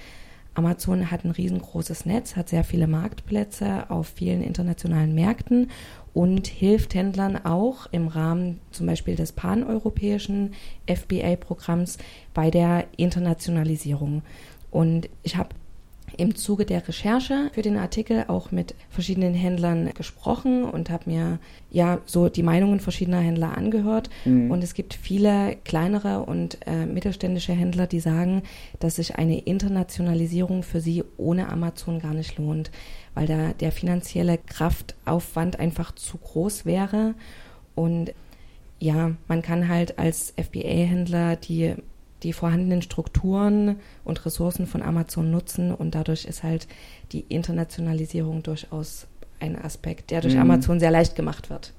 Amazon 0.54 1.10
hat 1.12 1.24
ein 1.24 1.32
riesengroßes 1.32 2.06
Netz, 2.06 2.36
hat 2.36 2.50
sehr 2.50 2.64
viele 2.64 2.88
Marktplätze 2.88 3.90
auf 3.90 4.08
vielen 4.08 4.44
internationalen 4.44 5.16
Märkten 5.16 5.72
und 6.14 6.48
hilft 6.48 6.94
Händlern 6.94 7.38
auch 7.46 7.88
im 7.92 8.08
Rahmen 8.08 8.60
zum 8.72 8.88
Beispiel 8.88 9.16
des 9.16 9.32
paneuropäischen 9.32 10.54
FBA-Programms 10.88 11.98
bei 12.34 12.52
der 12.52 12.86
Internationalisierung. 12.98 14.24
Und 14.72 15.10
ich 15.24 15.38
habe 15.38 15.50
im 16.18 16.36
Zuge 16.36 16.66
der 16.66 16.88
Recherche 16.88 17.50
für 17.54 17.62
den 17.62 17.78
Artikel 17.78 18.26
auch 18.28 18.52
mit 18.52 18.76
verschiedenen 18.90 19.34
Händlern 19.34 19.92
gesprochen 19.94 20.64
und 20.64 20.90
habe 20.90 21.10
mir 21.10 21.40
ja 21.72 22.00
so 22.06 22.30
die 22.30 22.44
Meinungen 22.44 22.80
verschiedener 22.80 23.20
Händler 23.20 23.58
angehört. 23.58 24.10
Mhm. 24.26 24.52
Und 24.52 24.64
es 24.64 24.74
gibt 24.74 24.94
viele 24.94 25.58
kleinere 25.64 26.24
und 26.24 26.60
äh, 26.66 26.86
mittelständische 26.86 27.54
Händler, 27.54 27.88
die 27.88 28.00
sagen, 28.00 28.44
dass 28.80 28.98
sich 28.98 29.16
eine 29.16 29.40
Internationalisierung 29.40 30.64
für 30.64 30.82
sie 30.82 31.04
ohne 31.18 31.50
Amazon 31.50 32.00
gar 32.00 32.14
nicht 32.14 32.38
lohnt, 32.38 32.72
weil 33.14 33.28
da 33.28 33.54
der 33.54 33.72
finanzielle 33.72 34.38
Kraftaufwand 34.38 35.60
einfach 35.60 35.94
zu 35.96 36.18
groß 36.18 36.66
wäre. 36.66 37.16
Und 37.76 38.14
ja, 38.80 39.12
man 39.28 39.42
kann 39.42 39.68
halt 39.68 40.00
als 40.00 40.34
FBA-Händler 40.38 41.36
die 41.36 41.76
die 42.24 42.34
vorhandenen 42.34 42.82
Strukturen 42.82 43.78
und 44.04 44.26
Ressourcen 44.26 44.68
von 44.68 44.82
Amazon 44.82 45.32
nutzen 45.32 45.74
und 45.74 45.96
dadurch 45.96 46.26
ist 46.26 46.44
halt 46.44 46.68
die 47.12 47.22
Internationalisierung 47.22 48.44
durchaus 48.44 49.08
ein 49.40 49.56
Aspekt, 49.62 50.12
der 50.12 50.22
durch 50.22 50.36
mhm. 50.36 50.42
Amazon 50.42 50.80
sehr 50.80 50.92
leicht 50.92 51.16
gemacht 51.16 51.50
wird. 51.50 51.74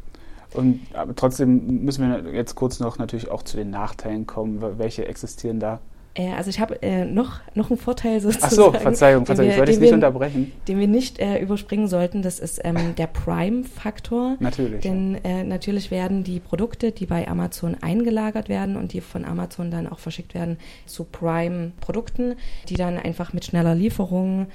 Und 0.55 0.81
aber 0.93 1.15
trotzdem 1.15 1.85
müssen 1.85 2.07
wir 2.07 2.35
jetzt 2.35 2.55
kurz 2.57 2.81
noch 2.81 2.99
natürlich 2.99 3.31
auch 3.31 3.43
zu 3.43 3.57
den 3.57 3.71
Nachteilen 3.71 4.27
kommen. 4.27 4.61
Welche 4.79 5.07
existieren 5.07 5.61
da? 5.61 5.81
Äh, 6.15 6.33
also 6.33 6.51
ich 6.51 6.61
habe 6.61 6.83
äh, 6.83 7.05
noch, 7.05 7.41
noch 7.55 7.71
einen 7.71 7.79
Vorteil 7.79 8.21
sozusagen. 8.21 8.47
Ach 8.47 8.51
so, 8.51 8.73
Verzeihung, 8.73 9.27
Verzeihung, 9.27 9.51
ich 9.51 9.57
wollte 9.57 9.73
dich 9.73 9.81
nicht 9.81 9.93
unterbrechen. 9.93 10.53
Den 10.69 10.79
wir 10.79 10.89
nicht 10.89 11.19
äh, 11.19 11.39
überspringen 11.39 11.89
sollten, 11.89 12.23
das 12.23 12.39
ist 12.39 12.61
ähm, 12.65 12.95
der 12.97 13.07
Prime-Faktor. 13.07 14.37
Natürlich. 14.41 14.83
Denn 14.83 15.17
äh, 15.25 15.45
natürlich 15.45 15.91
werden 15.91 16.25
die 16.25 16.41
Produkte, 16.41 16.93
die 16.93 17.07
bei 17.07 17.29
Amazon 17.29 17.77
eingelagert 17.81 18.49
werden 18.49 18.77
und 18.77 18.93
die 18.93 19.01
von 19.01 19.25
Amazon 19.25 19.71
dann 19.71 19.87
auch 19.87 19.99
verschickt 19.99 20.35
werden, 20.35 20.59
zu 20.87 21.05
Prime-Produkten, 21.05 22.35
die 22.69 22.75
dann 22.75 22.99
einfach 22.99 23.33
mit 23.33 23.45
schneller 23.45 23.75
Lieferung 23.75 24.49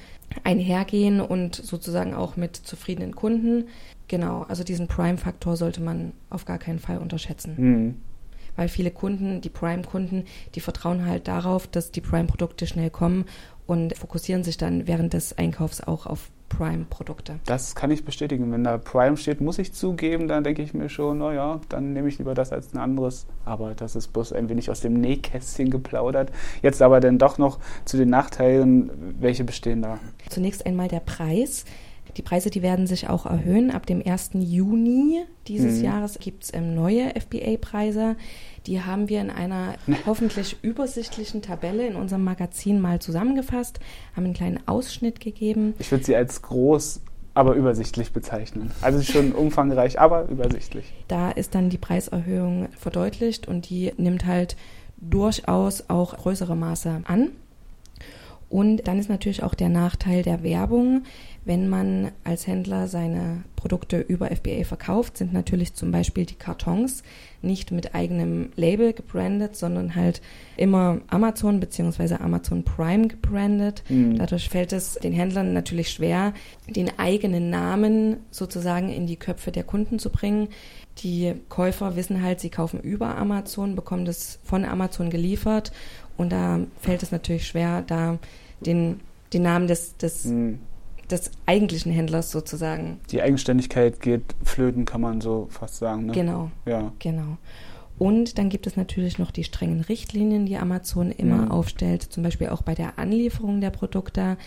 einhergehen 0.43 1.21
und 1.21 1.55
sozusagen 1.55 2.13
auch 2.13 2.35
mit 2.35 2.55
zufriedenen 2.55 3.15
Kunden. 3.15 3.65
Genau, 4.07 4.45
also 4.47 4.63
diesen 4.63 4.87
Prime-Faktor 4.87 5.57
sollte 5.57 5.81
man 5.81 6.13
auf 6.29 6.45
gar 6.45 6.59
keinen 6.59 6.79
Fall 6.79 6.97
unterschätzen. 6.97 7.55
Mhm 7.57 7.95
weil 8.57 8.67
viele 8.67 8.91
Kunden, 8.91 9.39
die 9.39 9.49
Prime-Kunden, 9.49 10.25
die 10.55 10.59
vertrauen 10.59 11.05
halt 11.05 11.29
darauf, 11.29 11.67
dass 11.67 11.91
die 11.91 12.01
Prime-Produkte 12.01 12.67
schnell 12.67 12.89
kommen 12.89 13.23
und 13.65 13.97
fokussieren 13.97 14.43
sich 14.43 14.57
dann 14.57 14.87
während 14.87 15.13
des 15.13 15.37
Einkaufs 15.37 15.79
auch 15.79 16.05
auf 16.05 16.29
Prime-Produkte. 16.49 17.39
Das 17.45 17.75
kann 17.75 17.91
ich 17.91 18.05
bestätigen. 18.05 18.51
Wenn 18.51 18.63
da 18.63 18.77
Prime 18.77 19.17
steht, 19.17 19.41
muss 19.41 19.59
ich 19.59 19.73
zugeben, 19.73 20.27
dann 20.27 20.43
denke 20.43 20.61
ich 20.61 20.73
mir 20.73 20.89
schon, 20.89 21.17
naja, 21.17 21.59
dann 21.69 21.93
nehme 21.93 22.07
ich 22.07 22.17
lieber 22.17 22.33
das 22.33 22.51
als 22.51 22.73
ein 22.73 22.77
anderes. 22.77 23.27
Aber 23.45 23.73
das 23.73 23.95
ist 23.95 24.13
bloß 24.13 24.33
ein 24.33 24.49
wenig 24.49 24.69
aus 24.69 24.81
dem 24.81 24.93
Nähkästchen 24.93 25.69
geplaudert. 25.69 26.31
Jetzt 26.61 26.81
aber 26.81 26.99
dann 26.99 27.17
doch 27.17 27.37
noch 27.37 27.59
zu 27.85 27.97
den 27.97 28.09
Nachteilen. 28.09 28.91
Welche 29.19 29.43
bestehen 29.43 29.81
da? 29.81 29.99
Zunächst 30.29 30.65
einmal 30.65 30.87
der 30.87 31.01
Preis. 31.01 31.65
Die 32.15 32.21
Preise, 32.21 32.49
die 32.49 32.61
werden 32.61 32.87
sich 32.87 33.09
auch 33.09 33.25
erhöhen. 33.25 33.71
Ab 33.71 33.85
dem 33.85 34.01
1. 34.05 34.31
Juni 34.33 35.23
dieses 35.47 35.79
mhm. 35.79 35.85
Jahres 35.85 36.19
gibt 36.19 36.45
es 36.45 36.53
ähm, 36.53 36.75
neue 36.75 37.11
FBA-Preise. 37.19 38.15
Die 38.65 38.81
haben 38.81 39.09
wir 39.09 39.21
in 39.21 39.29
einer 39.29 39.75
hoffentlich 40.05 40.57
übersichtlichen 40.61 41.41
Tabelle 41.41 41.87
in 41.87 41.95
unserem 41.95 42.23
Magazin 42.23 42.79
mal 42.79 42.99
zusammengefasst, 42.99 43.79
haben 44.15 44.25
einen 44.25 44.33
kleinen 44.33 44.59
Ausschnitt 44.67 45.19
gegeben. 45.19 45.73
Ich 45.79 45.91
würde 45.91 46.03
sie 46.03 46.15
als 46.15 46.41
groß 46.41 47.01
aber 47.33 47.53
übersichtlich 47.53 48.13
bezeichnen. 48.13 48.71
Also 48.81 49.01
schon 49.03 49.31
umfangreich, 49.33 49.99
aber 49.99 50.27
übersichtlich. 50.27 50.91
Da 51.07 51.29
ist 51.29 51.53
dann 51.53 51.69
die 51.69 51.77
Preiserhöhung 51.77 52.69
verdeutlicht 52.75 53.47
und 53.47 53.69
die 53.69 53.93
nimmt 53.97 54.25
halt 54.25 54.57
durchaus 54.97 55.87
auch 55.87 56.17
größere 56.17 56.55
Maße 56.55 57.01
an. 57.05 57.29
Und 58.49 58.87
dann 58.87 58.97
ist 58.97 59.09
natürlich 59.09 59.43
auch 59.43 59.55
der 59.55 59.69
Nachteil 59.69 60.23
der 60.23 60.41
Werbung. 60.41 61.03
Wenn 61.43 61.67
man 61.67 62.11
als 62.23 62.47
Händler 62.47 62.87
seine 62.87 63.43
Produkte 63.55 63.99
über 63.99 64.27
FBA 64.27 64.63
verkauft, 64.63 65.17
sind 65.17 65.33
natürlich 65.33 65.73
zum 65.73 65.91
Beispiel 65.91 66.25
die 66.25 66.35
Kartons 66.35 67.03
nicht 67.41 67.71
mit 67.71 67.93
eigenem 67.93 68.49
Label 68.55 68.93
gebrandet, 68.93 69.55
sondern 69.55 69.95
halt 69.95 70.21
immer 70.55 70.99
Amazon 71.07 71.59
bzw. 71.59 72.15
Amazon 72.15 72.63
Prime 72.63 73.07
gebrandet. 73.07 73.83
Mhm. 73.89 74.17
Dadurch 74.17 74.49
fällt 74.49 74.73
es 74.73 74.95
den 74.95 75.13
Händlern 75.13 75.53
natürlich 75.53 75.89
schwer, 75.89 76.33
den 76.67 76.97
eigenen 76.97 77.49
Namen 77.49 78.17
sozusagen 78.31 78.89
in 78.89 79.07
die 79.07 79.17
Köpfe 79.17 79.51
der 79.51 79.63
Kunden 79.63 79.99
zu 79.99 80.09
bringen. 80.09 80.47
Die 80.99 81.35
Käufer 81.47 81.95
wissen 81.95 82.23
halt, 82.23 82.39
sie 82.39 82.49
kaufen 82.49 82.79
über 82.79 83.17
Amazon, 83.17 83.75
bekommen 83.75 84.05
das 84.05 84.39
von 84.43 84.65
Amazon 84.65 85.09
geliefert 85.09 85.71
und 86.17 86.31
da 86.31 86.59
fällt 86.81 87.03
es 87.03 87.11
natürlich 87.11 87.47
schwer, 87.47 87.83
da 87.85 88.17
den, 88.59 88.99
den 89.33 89.43
Namen 89.43 89.67
des, 89.67 89.97
des 89.97 90.25
mhm 90.25 90.59
des 91.09 91.31
eigentlichen 91.45 91.91
Händlers 91.91 92.31
sozusagen. 92.31 92.99
Die 93.11 93.21
Eigenständigkeit 93.21 94.01
geht 94.01 94.23
flöten, 94.43 94.85
kann 94.85 95.01
man 95.01 95.21
so 95.21 95.47
fast 95.49 95.77
sagen. 95.77 96.07
Ne? 96.07 96.13
Genau. 96.13 96.51
Ja. 96.65 96.91
Genau. 96.99 97.37
Und 97.97 98.37
dann 98.37 98.49
gibt 98.49 98.67
es 98.67 98.75
natürlich 98.75 99.17
noch 99.17 99.31
die 99.31 99.43
strengen 99.43 99.81
Richtlinien, 99.81 100.45
die 100.45 100.57
Amazon 100.57 101.11
immer 101.11 101.45
mhm. 101.45 101.51
aufstellt, 101.51 102.03
zum 102.03 102.23
Beispiel 102.23 102.49
auch 102.49 102.61
bei 102.61 102.75
der 102.75 102.99
Anlieferung 102.99 103.59
der 103.59 103.71
Produkte. 103.71 104.37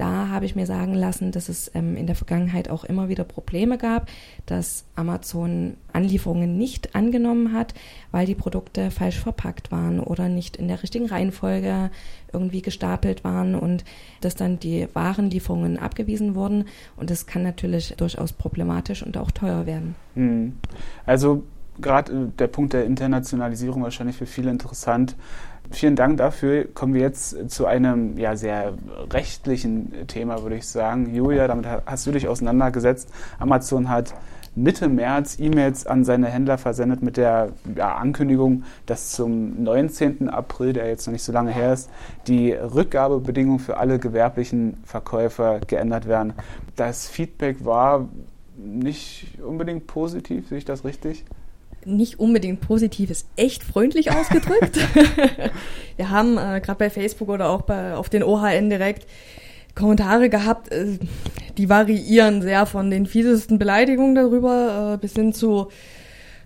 Da 0.00 0.28
habe 0.28 0.46
ich 0.46 0.56
mir 0.56 0.64
sagen 0.64 0.94
lassen, 0.94 1.30
dass 1.30 1.50
es 1.50 1.70
ähm, 1.74 1.94
in 1.94 2.06
der 2.06 2.16
Vergangenheit 2.16 2.70
auch 2.70 2.84
immer 2.84 3.10
wieder 3.10 3.22
Probleme 3.22 3.76
gab, 3.76 4.08
dass 4.46 4.84
Amazon 4.96 5.76
Anlieferungen 5.92 6.56
nicht 6.56 6.94
angenommen 6.94 7.52
hat, 7.52 7.74
weil 8.10 8.24
die 8.24 8.34
Produkte 8.34 8.90
falsch 8.90 9.18
verpackt 9.18 9.70
waren 9.70 10.00
oder 10.00 10.30
nicht 10.30 10.56
in 10.56 10.68
der 10.68 10.82
richtigen 10.82 11.04
Reihenfolge 11.04 11.90
irgendwie 12.32 12.62
gestapelt 12.62 13.24
waren 13.24 13.54
und 13.54 13.84
dass 14.22 14.34
dann 14.34 14.58
die 14.58 14.88
Warenlieferungen 14.94 15.78
abgewiesen 15.78 16.34
wurden. 16.34 16.64
Und 16.96 17.10
das 17.10 17.26
kann 17.26 17.42
natürlich 17.42 17.94
durchaus 17.98 18.32
problematisch 18.32 19.02
und 19.02 19.18
auch 19.18 19.30
teuer 19.30 19.66
werden. 19.66 19.96
Hm. 20.14 20.54
Also 21.04 21.42
gerade 21.80 22.12
äh, 22.12 22.26
der 22.38 22.46
Punkt 22.46 22.72
der 22.72 22.84
Internationalisierung 22.84 23.82
wahrscheinlich 23.82 24.16
für 24.16 24.26
viele 24.26 24.50
interessant. 24.50 25.16
Vielen 25.72 25.94
Dank 25.94 26.16
dafür. 26.16 26.66
Kommen 26.74 26.94
wir 26.94 27.00
jetzt 27.00 27.50
zu 27.50 27.66
einem 27.66 28.18
ja, 28.18 28.34
sehr 28.36 28.74
rechtlichen 29.10 30.06
Thema, 30.08 30.42
würde 30.42 30.56
ich 30.56 30.66
sagen. 30.66 31.14
Julia, 31.14 31.46
damit 31.46 31.66
hast 31.86 32.06
du 32.06 32.12
dich 32.12 32.26
auseinandergesetzt. 32.26 33.08
Amazon 33.38 33.88
hat 33.88 34.14
Mitte 34.56 34.88
März 34.88 35.38
E-Mails 35.38 35.86
an 35.86 36.04
seine 36.04 36.26
Händler 36.26 36.58
versendet 36.58 37.02
mit 37.02 37.16
der 37.16 37.52
ja, 37.76 37.94
Ankündigung, 37.94 38.64
dass 38.84 39.12
zum 39.12 39.62
19. 39.62 40.28
April, 40.28 40.72
der 40.72 40.88
jetzt 40.88 41.06
noch 41.06 41.12
nicht 41.12 41.22
so 41.22 41.32
lange 41.32 41.52
her 41.52 41.72
ist, 41.72 41.88
die 42.26 42.50
Rückgabebedingungen 42.50 43.60
für 43.60 43.76
alle 43.76 44.00
gewerblichen 44.00 44.82
Verkäufer 44.84 45.60
geändert 45.60 46.08
werden. 46.08 46.32
Das 46.74 47.06
Feedback 47.06 47.64
war 47.64 48.08
nicht 48.56 49.38
unbedingt 49.40 49.86
positiv, 49.86 50.48
sehe 50.48 50.58
ich 50.58 50.64
das 50.64 50.84
richtig? 50.84 51.24
Nicht 51.84 52.20
unbedingt 52.20 52.60
positiv 52.60 53.10
ist, 53.10 53.26
echt 53.36 53.62
freundlich 53.62 54.10
ausgedrückt. 54.16 54.78
wir 55.96 56.10
haben 56.10 56.38
äh, 56.38 56.60
gerade 56.60 56.78
bei 56.78 56.90
Facebook 56.90 57.28
oder 57.28 57.50
auch 57.50 57.62
bei, 57.62 57.94
auf 57.94 58.08
den 58.08 58.22
OHN 58.22 58.70
direkt 58.70 59.06
Kommentare 59.74 60.28
gehabt, 60.28 60.72
äh, 60.72 60.98
die 61.56 61.68
variieren 61.68 62.42
sehr 62.42 62.66
von 62.66 62.90
den 62.90 63.06
fiesesten 63.06 63.58
Beleidigungen 63.58 64.14
darüber 64.14 64.94
äh, 64.94 64.98
bis 64.98 65.14
hin 65.14 65.32
zu, 65.32 65.68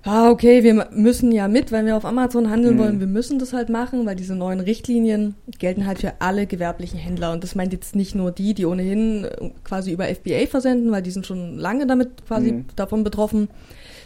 ah, 0.05 0.31
okay, 0.31 0.63
wir 0.63 0.89
müssen 0.93 1.33
ja 1.33 1.49
mit, 1.49 1.73
weil 1.73 1.87
wir 1.87 1.97
auf 1.97 2.05
Amazon 2.05 2.51
handeln 2.51 2.77
mhm. 2.77 2.79
wollen, 2.79 3.01
wir 3.01 3.07
müssen 3.07 3.39
das 3.39 3.53
halt 3.53 3.69
machen, 3.69 4.07
weil 4.07 4.17
diese 4.17 4.35
neuen 4.35 4.61
Richtlinien 4.61 5.35
gelten 5.59 5.87
halt 5.87 5.99
für 5.99 6.15
alle 6.21 6.47
gewerblichen 6.47 6.99
Händler. 6.99 7.33
Und 7.33 7.43
das 7.43 7.55
meint 7.55 7.73
jetzt 7.73 7.97
nicht 7.97 8.15
nur 8.15 8.31
die, 8.31 8.55
die 8.55 8.67
ohnehin 8.67 9.25
äh, 9.25 9.51
quasi 9.65 9.93
über 9.93 10.07
FBA 10.07 10.47
versenden, 10.47 10.93
weil 10.93 11.03
die 11.03 11.11
sind 11.11 11.27
schon 11.27 11.59
lange 11.59 11.87
damit 11.87 12.27
quasi 12.27 12.53
mhm. 12.53 12.67
davon 12.77 13.05
betroffen, 13.05 13.49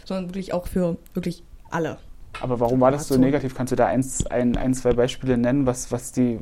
sondern 0.05 0.29
wirklich 0.29 0.53
auch 0.53 0.67
für 0.67 0.97
wirklich 1.13 1.43
alle. 1.69 1.97
Aber 2.41 2.59
warum 2.59 2.79
war 2.79 2.91
das 2.91 3.07
so 3.07 3.17
negativ? 3.17 3.55
Kannst 3.55 3.71
du 3.71 3.75
da 3.75 3.87
eins, 3.87 4.25
ein, 4.27 4.55
ein, 4.55 4.73
zwei 4.73 4.93
Beispiele 4.93 5.37
nennen, 5.37 5.65
was, 5.65 5.91
was, 5.91 6.11
die, 6.11 6.39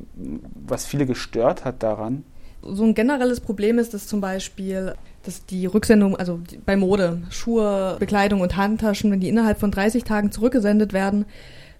was 0.53 0.85
viele 0.85 1.05
gestört 1.05 1.65
hat 1.65 1.81
daran? 1.81 2.23
So 2.61 2.83
ein 2.83 2.93
generelles 2.93 3.39
Problem 3.39 3.79
ist, 3.79 3.93
dass 3.93 4.07
zum 4.07 4.21
Beispiel 4.21 4.93
dass 5.27 5.45
die 5.45 5.65
Rücksendung, 5.65 6.15
also 6.15 6.39
bei 6.65 6.77
Mode, 6.77 7.21
Schuhe, 7.29 7.97
Bekleidung 7.99 8.39
und 8.41 8.55
Handtaschen, 8.55 9.11
wenn 9.11 9.19
die 9.19 9.27
innerhalb 9.27 9.59
von 9.59 9.71
30 9.71 10.05
Tagen 10.05 10.31
zurückgesendet 10.31 10.93
werden, 10.93 11.25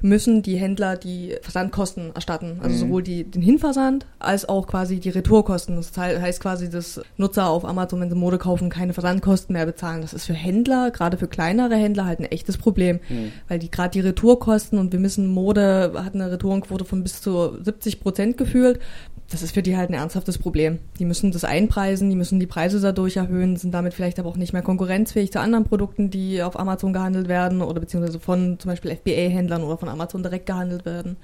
müssen 0.01 0.41
die 0.41 0.57
Händler 0.57 0.95
die 0.95 1.35
Versandkosten 1.41 2.13
erstatten. 2.13 2.59
Also 2.61 2.75
mhm. 2.75 2.79
sowohl 2.79 3.03
die, 3.03 3.23
den 3.23 3.41
Hinversand 3.41 4.05
als 4.19 4.47
auch 4.47 4.67
quasi 4.67 4.99
die 4.99 5.09
Retourkosten. 5.09 5.75
Das 5.75 5.95
heißt 5.97 6.39
quasi, 6.39 6.69
dass 6.69 7.01
Nutzer 7.17 7.49
auf 7.49 7.65
Amazon, 7.65 8.01
wenn 8.01 8.09
sie 8.09 8.15
Mode 8.15 8.37
kaufen, 8.37 8.69
keine 8.69 8.93
Versandkosten 8.93 9.53
mehr 9.53 9.65
bezahlen. 9.65 10.01
Das 10.01 10.13
ist 10.13 10.25
für 10.25 10.33
Händler, 10.33 10.91
gerade 10.91 11.17
für 11.17 11.27
kleinere 11.27 11.75
Händler, 11.75 12.05
halt 12.05 12.19
ein 12.19 12.25
echtes 12.25 12.57
Problem. 12.57 12.99
Mhm. 13.09 13.31
Weil 13.47 13.59
die 13.59 13.71
gerade 13.71 13.91
die 13.91 14.01
Retourkosten 14.01 14.77
und 14.79 14.93
wir 14.93 15.01
wissen, 15.01 15.27
Mode 15.27 15.93
hat 15.95 16.13
eine 16.13 16.31
Retourenquote 16.31 16.85
von 16.85 17.03
bis 17.03 17.21
zu 17.21 17.57
70 17.63 17.99
Prozent 17.99 18.37
gefühlt. 18.37 18.79
Das 19.29 19.41
ist 19.41 19.53
für 19.53 19.61
die 19.61 19.75
halt 19.75 19.89
ein 19.89 19.93
ernsthaftes 19.93 20.37
Problem. 20.37 20.79
Die 20.99 21.05
müssen 21.05 21.31
das 21.31 21.43
einpreisen, 21.43 22.09
die 22.09 22.15
müssen 22.15 22.39
die 22.39 22.47
Preise 22.47 22.79
dadurch 22.79 23.17
erhöhen, 23.17 23.57
sind 23.57 23.73
damit 23.73 23.93
vielleicht 23.93 24.19
aber 24.19 24.29
auch 24.29 24.37
nicht 24.37 24.53
mehr 24.53 24.61
konkurrenzfähig 24.61 25.33
zu 25.33 25.41
anderen 25.41 25.65
Produkten, 25.65 26.09
die 26.09 26.41
auf 26.41 26.57
Amazon 26.57 26.93
gehandelt 26.93 27.27
werden 27.27 27.61
oder 27.61 27.81
beziehungsweise 27.81 28.19
von 28.21 28.57
zum 28.57 28.71
Beispiel 28.71 28.95
FBA-Händlern 28.95 29.63
oder 29.63 29.77
von 29.77 29.86
von 29.87 29.93
Amazon 29.93 30.23
direkt 30.23 30.45
gehandelt 30.45 30.85
werden. 30.85 31.17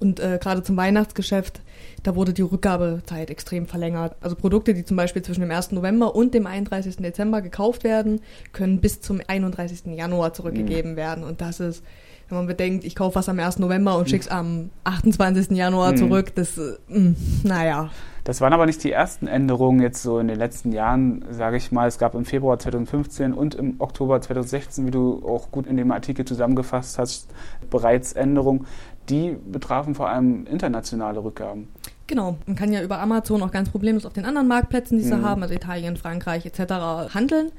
Und 0.00 0.20
äh, 0.20 0.38
gerade 0.40 0.62
zum 0.62 0.76
Weihnachtsgeschäft, 0.76 1.62
da 2.02 2.14
wurde 2.14 2.34
die 2.34 2.42
Rückgabezeit 2.42 3.30
extrem 3.30 3.66
verlängert. 3.66 4.16
Also 4.20 4.36
Produkte, 4.36 4.74
die 4.74 4.84
zum 4.84 4.98
Beispiel 4.98 5.22
zwischen 5.22 5.40
dem 5.40 5.50
1. 5.50 5.72
November 5.72 6.14
und 6.14 6.34
dem 6.34 6.46
31. 6.46 6.96
Dezember 6.96 7.40
gekauft 7.40 7.84
werden, 7.84 8.20
können 8.52 8.80
bis 8.82 9.00
zum 9.00 9.20
31. 9.26 9.96
Januar 9.96 10.34
zurückgegeben 10.34 10.92
mhm. 10.92 10.96
werden. 10.96 11.24
Und 11.24 11.40
das 11.40 11.60
ist, 11.60 11.82
wenn 12.28 12.36
man 12.36 12.46
bedenkt, 12.46 12.84
ich 12.84 12.94
kaufe 12.94 13.14
was 13.14 13.30
am 13.30 13.38
1. 13.38 13.60
November 13.60 13.96
und 13.96 14.02
mhm. 14.02 14.10
schick's 14.10 14.28
am 14.28 14.68
28. 14.84 15.56
Januar 15.56 15.92
mhm. 15.92 15.96
zurück, 15.96 16.34
das, 16.34 16.58
äh, 16.58 16.74
mh, 16.88 17.14
naja. 17.44 17.90
Das 18.28 18.42
waren 18.42 18.52
aber 18.52 18.66
nicht 18.66 18.84
die 18.84 18.92
ersten 18.92 19.26
Änderungen 19.26 19.80
jetzt 19.80 20.02
so 20.02 20.18
in 20.18 20.28
den 20.28 20.36
letzten 20.36 20.70
Jahren, 20.70 21.24
sage 21.30 21.56
ich 21.56 21.72
mal. 21.72 21.88
Es 21.88 21.96
gab 21.96 22.14
im 22.14 22.26
Februar 22.26 22.58
2015 22.58 23.32
und 23.32 23.54
im 23.54 23.76
Oktober 23.78 24.20
2016, 24.20 24.86
wie 24.86 24.90
du 24.90 25.26
auch 25.26 25.50
gut 25.50 25.66
in 25.66 25.78
dem 25.78 25.90
Artikel 25.90 26.26
zusammengefasst 26.26 26.98
hast, 26.98 27.30
bereits 27.70 28.12
Änderungen. 28.12 28.66
Die 29.08 29.34
betrafen 29.50 29.94
vor 29.94 30.10
allem 30.10 30.44
internationale 30.44 31.24
Rückgaben. 31.24 31.68
Genau, 32.06 32.36
man 32.44 32.54
kann 32.54 32.70
ja 32.70 32.82
über 32.82 32.98
Amazon 32.98 33.42
auch 33.42 33.50
ganz 33.50 33.70
problemlos 33.70 34.04
auf 34.04 34.12
den 34.12 34.26
anderen 34.26 34.46
Marktplätzen, 34.46 34.98
die 34.98 35.04
sie 35.04 35.14
mhm. 35.14 35.24
haben, 35.24 35.42
also 35.42 35.54
Italien, 35.54 35.96
Frankreich 35.96 36.44
etc., 36.44 37.14
handeln. 37.14 37.50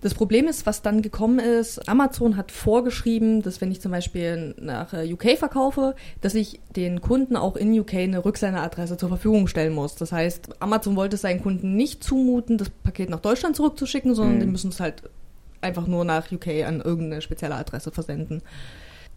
Das 0.00 0.14
Problem 0.14 0.48
ist, 0.48 0.64
was 0.64 0.80
dann 0.80 1.02
gekommen 1.02 1.38
ist, 1.38 1.86
Amazon 1.88 2.36
hat 2.36 2.52
vorgeschrieben, 2.52 3.42
dass 3.42 3.60
wenn 3.60 3.70
ich 3.70 3.80
zum 3.80 3.92
Beispiel 3.92 4.54
nach 4.58 4.94
äh, 4.94 5.12
UK 5.12 5.38
verkaufe, 5.38 5.94
dass 6.22 6.34
ich 6.34 6.60
den 6.74 7.02
Kunden 7.02 7.36
auch 7.36 7.56
in 7.56 7.78
UK 7.78 7.94
eine 7.94 8.24
Rücksenderadresse 8.24 8.96
zur 8.96 9.10
Verfügung 9.10 9.46
stellen 9.46 9.74
muss. 9.74 9.96
Das 9.96 10.12
heißt, 10.12 10.62
Amazon 10.62 10.96
wollte 10.96 11.16
es 11.16 11.22
seinen 11.22 11.42
Kunden 11.42 11.76
nicht 11.76 12.02
zumuten, 12.02 12.56
das 12.56 12.70
Paket 12.70 13.10
nach 13.10 13.20
Deutschland 13.20 13.56
zurückzuschicken, 13.56 14.14
sondern 14.14 14.36
mhm. 14.36 14.40
die 14.40 14.46
müssen 14.46 14.70
es 14.70 14.80
halt 14.80 15.02
einfach 15.60 15.86
nur 15.86 16.06
nach 16.06 16.32
UK 16.32 16.64
an 16.66 16.80
irgendeine 16.80 17.20
spezielle 17.20 17.56
Adresse 17.56 17.90
versenden. 17.90 18.42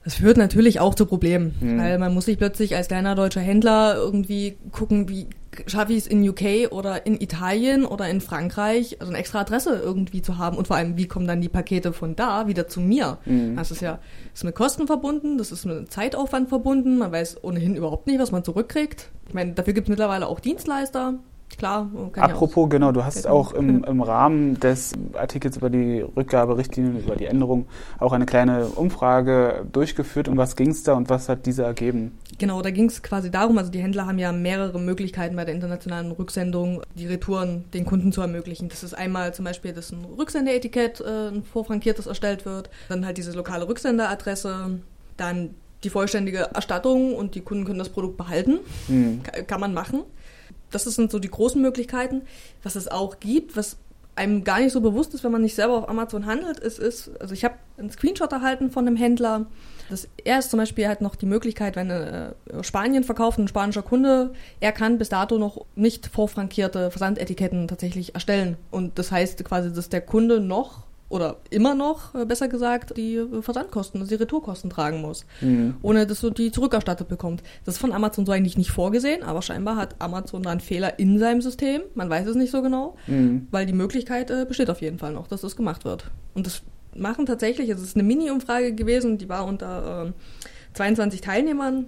Das 0.04 0.16
führt 0.16 0.38
natürlich 0.38 0.80
auch 0.80 0.96
zu 0.96 1.06
Problemen, 1.06 1.56
mhm. 1.62 1.80
weil 1.80 1.98
man 1.98 2.14
muss 2.14 2.26
sich 2.26 2.38
plötzlich 2.38 2.76
als 2.76 2.88
kleiner 2.88 3.16
deutscher 3.16 3.42
Händler 3.42 3.96
irgendwie 3.96 4.58
gucken, 4.72 5.08
wie 5.08 5.28
schaffe 5.68 5.94
ich 5.94 6.00
es 6.00 6.08
in 6.08 6.28
UK 6.28 6.72
oder 6.72 7.06
in 7.06 7.20
Italien 7.22 7.86
oder 7.86 8.10
in 8.10 8.22
Frankreich, 8.22 8.98
also 9.00 9.12
eine 9.12 9.20
extra 9.20 9.42
Adresse 9.42 9.80
irgendwie 9.84 10.22
zu 10.22 10.38
haben 10.38 10.58
und 10.58 10.68
vor 10.68 10.76
allem, 10.76 10.98
wie 10.98 11.08
kommen 11.08 11.28
dann 11.28 11.42
die 11.42 11.50
Pakete 11.50 11.94
von 11.94 12.16
da 12.16 12.48
wieder 12.48 12.68
zu 12.68 12.82
mir? 12.82 13.20
Mhm. 13.26 13.56
Das 13.56 13.72
ist 13.72 13.82
ja 13.82 14.00
das 14.32 14.42
ist 14.42 14.44
mit 14.44 14.56
Kosten 14.56 14.88
verbunden, 14.88 15.38
das 15.38 15.52
ist 15.52 15.66
mit 15.66 15.92
Zeitaufwand 15.92 16.50
verbunden, 16.50 16.98
man 16.98 17.12
weiß 17.12 17.44
ohnehin 17.44 17.76
überhaupt 17.76 18.08
nicht, 18.08 18.20
was 18.20 18.32
man 18.32 18.44
zurückkriegt. 18.44 19.12
Ich 19.28 19.34
meine, 19.34 19.54
dafür 19.54 19.74
gibt 19.74 19.88
es 19.88 19.90
mittlerweile 19.90 20.28
auch 20.28 20.40
Dienstleister, 20.40 21.20
Klar. 21.58 21.90
Apropos, 22.16 22.70
genau, 22.70 22.92
du 22.92 23.04
hast 23.04 23.28
auch 23.28 23.54
im, 23.54 23.84
im, 23.84 24.02
Rahmen 24.02 24.60
des 24.60 24.94
Artikels 25.14 25.58
über 25.58 25.70
die 25.70 26.02
Rückgaberichtlinien, 26.02 27.00
über 27.00 27.16
die 27.16 27.26
Änderung 27.26 27.68
auch 28.00 28.12
eine 28.12 28.26
kleine 28.26 28.66
Umfrage 28.68 29.66
durchgeführt. 29.72 30.28
Um 30.28 30.38
was 30.38 30.56
ging 30.56 30.72
es 30.72 30.84
da 30.84 30.94
und 30.94 31.10
was 31.10 31.30
hat 31.30 31.46
diese 31.46 31.64
ergeben? 31.64 32.18
Genau, 32.38 32.62
da 32.62 32.72
ging 32.72 32.88
es 32.88 33.04
quasi 33.04 33.30
darum, 33.30 33.58
also 33.58 33.72
die 33.72 33.80
Händler 33.80 34.08
haben 34.08 34.18
ja 34.18 34.32
mehrere 34.32 34.80
Möglichkeiten 34.80 35.36
bei 35.36 35.46
der 35.46 35.54
internationalen 35.54 36.12
Rücksendung, 36.12 36.82
die 36.96 37.08
Retouren 37.08 37.66
den 37.74 37.86
Kunden 37.86 38.12
zu 38.12 38.22
ermöglichen. 38.22 38.70
Das 38.70 38.84
ist 38.84 38.94
einmal 38.94 39.34
zum 39.34 39.46
Beispiel, 39.46 39.74
dass 39.74 39.92
ein 39.92 40.06
Rücksendeetikett, 40.06 41.02
äh, 41.02 41.30
ein 41.30 41.44
vorfrankiertes 41.44 42.08
erstellt 42.08 42.46
wird, 42.46 42.70
dann 42.90 43.06
halt 43.06 43.18
diese 43.18 43.32
lokale 43.34 43.68
Rücksenderadresse, 43.68 44.80
dann 45.18 45.52
die 45.84 45.90
vollständige 45.90 46.50
Erstattung 46.54 47.14
und 47.14 47.36
die 47.36 47.42
Kunden 47.42 47.66
können 47.66 47.80
das 47.80 47.90
Produkt 47.90 48.18
behalten. 48.18 48.60
Mhm. 48.88 49.22
Kann 49.48 49.60
man 49.60 49.74
machen 49.74 50.04
das 50.76 50.84
sind 50.84 51.12
so 51.12 51.20
die 51.20 51.30
großen 51.30 51.62
Möglichkeiten. 51.62 52.24
Was 52.64 52.76
es 52.76 52.88
auch 52.88 53.20
gibt, 53.20 53.56
was 53.56 53.78
einem 54.16 54.44
gar 54.44 54.60
nicht 54.60 54.72
so 54.72 54.82
bewusst 54.82 55.14
ist, 55.14 55.24
wenn 55.24 55.32
man 55.32 55.42
nicht 55.42 55.56
selber 55.56 55.78
auf 55.78 55.90
Amazon 55.90 56.26
handelt, 56.26 56.60
ist, 56.60 56.80
ist 56.80 57.12
also 57.20 57.34
ich 57.34 57.44
habe 57.44 57.56
einen 57.78 57.90
Screenshot 57.90 58.32
erhalten 58.32 58.70
von 58.70 58.88
einem 58.88 58.96
Händler. 58.96 59.48
Das, 59.90 60.08
er 60.24 60.40
ist 60.40 60.52
zum 60.52 60.60
Beispiel 60.60 60.88
halt 60.88 61.02
noch 61.02 61.16
die 61.16 61.26
Möglichkeit, 61.26 61.76
wenn 61.76 61.90
er 61.90 62.36
äh, 62.52 62.64
Spanien 62.64 63.04
verkauft, 63.04 63.40
ein 63.40 63.48
spanischer 63.48 63.82
Kunde, 63.82 64.34
er 64.60 64.72
kann 64.72 64.98
bis 64.98 65.10
dato 65.10 65.38
noch 65.38 65.66
nicht 65.76 66.08
vorfrankierte 66.08 66.92
Versandetiketten 66.92 67.68
tatsächlich 67.68 68.14
erstellen. 68.14 68.58
Und 68.72 69.00
das 69.00 69.12
heißt 69.12 69.44
quasi, 69.44 69.74
dass 69.74 69.90
der 69.90 70.02
Kunde 70.02 70.40
noch 70.40 70.84
oder 71.10 71.38
immer 71.50 71.76
noch, 71.76 72.16
äh, 72.16 72.26
besser 72.26 72.48
gesagt, 72.48 72.98
die 72.98 73.16
äh, 73.16 73.42
Versandkosten, 73.42 74.02
also 74.02 74.10
die 74.10 74.22
Retourkosten 74.22 74.70
tragen 74.70 75.02
muss, 75.02 75.26
mhm. 75.42 75.76
ohne 75.82 76.08
dass 76.08 76.22
du 76.22 76.30
die 76.30 76.52
zurückerstattet 76.52 77.08
bekommst. 77.08 77.46
Das 77.66 77.76
ist 77.76 77.82
von 77.82 77.92
Amazon 77.92 78.26
so 78.26 78.32
eigentlich 78.32 78.58
nicht 78.58 78.72
vorgesehen, 78.72 79.24
aber 79.24 79.42
scheinbar 79.42 79.76
hat 79.76 79.96
Amazon 80.00 80.44
da 80.44 80.52
einen 80.52 80.60
Fehler 80.60 80.98
in 81.00 81.20
seinem 81.20 81.42
System. 81.42 81.82
Man 81.94 82.10
weiß 82.10 82.28
es 82.28 82.36
nicht 82.36 82.52
so 82.52 82.62
genau, 82.62 82.96
mhm. 83.08 83.48
weil 83.52 83.66
die 83.66 83.74
Möglichkeit 83.74 84.32
äh, 84.32 84.46
besteht 84.48 84.70
auf 84.70 84.82
jeden 84.82 84.98
Fall 84.98 85.14
noch, 85.14 85.28
dass 85.28 85.42
das 85.42 85.56
gemacht 85.56 85.86
wird. 85.86 86.10
Und 86.34 86.48
das 86.48 86.64
machen 86.96 87.26
tatsächlich, 87.26 87.70
es 87.70 87.82
ist 87.82 87.96
eine 87.96 88.04
Mini-Umfrage 88.04 88.74
gewesen, 88.74 89.18
die 89.18 89.30
war 89.30 89.46
unter 89.46 90.08
äh, 90.08 90.12
22 90.74 91.22
Teilnehmern 91.22 91.88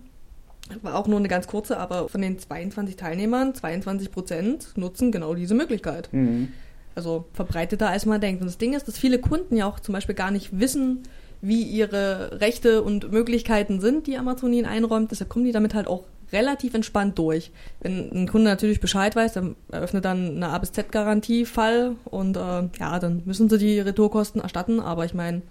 war 0.81 0.95
auch 0.95 1.05
nur 1.07 1.19
eine 1.19 1.27
ganz 1.27 1.45
kurze, 1.45 1.77
aber 1.77 2.09
von 2.09 2.21
den 2.21 2.39
22 2.39 2.95
Teilnehmern, 2.95 3.53
22 3.53 4.09
Prozent 4.09 4.75
nutzen 4.75 5.11
genau 5.11 5.35
diese 5.35 5.53
Möglichkeit. 5.53 6.09
Mhm 6.11 6.53
also 6.95 7.25
verbreiteter, 7.33 7.89
als 7.89 8.05
man 8.05 8.21
denkt. 8.21 8.41
Und 8.41 8.47
das 8.47 8.57
Ding 8.57 8.73
ist, 8.73 8.87
dass 8.87 8.97
viele 8.97 9.19
Kunden 9.19 9.55
ja 9.55 9.67
auch 9.67 9.79
zum 9.79 9.93
Beispiel 9.93 10.15
gar 10.15 10.31
nicht 10.31 10.59
wissen, 10.59 11.03
wie 11.41 11.61
ihre 11.61 12.39
Rechte 12.39 12.81
und 12.81 13.11
Möglichkeiten 13.11 13.79
sind, 13.79 14.07
die 14.07 14.17
Amazon 14.17 14.53
ihnen 14.53 14.65
einräumt. 14.65 15.11
Deshalb 15.11 15.29
kommen 15.29 15.45
die 15.45 15.51
damit 15.51 15.73
halt 15.75 15.87
auch 15.87 16.03
relativ 16.31 16.73
entspannt 16.73 17.19
durch. 17.19 17.51
Wenn 17.81 18.11
ein 18.11 18.27
Kunde 18.27 18.49
natürlich 18.49 18.79
Bescheid 18.79 19.15
weiß, 19.15 19.33
dann 19.33 19.55
eröffnet 19.71 20.05
dann 20.05 20.37
eine 20.37 20.49
A 20.49 20.57
bis 20.57 20.71
Z 20.71 20.91
Garantiefall 20.91 21.95
und 22.05 22.37
äh, 22.37 22.63
ja, 22.79 22.99
dann 22.99 23.21
müssen 23.25 23.49
sie 23.49 23.57
die 23.57 23.79
Retourkosten 23.79 24.41
erstatten. 24.41 24.79
Aber 24.79 25.05
ich 25.05 25.13
meine, 25.13 25.43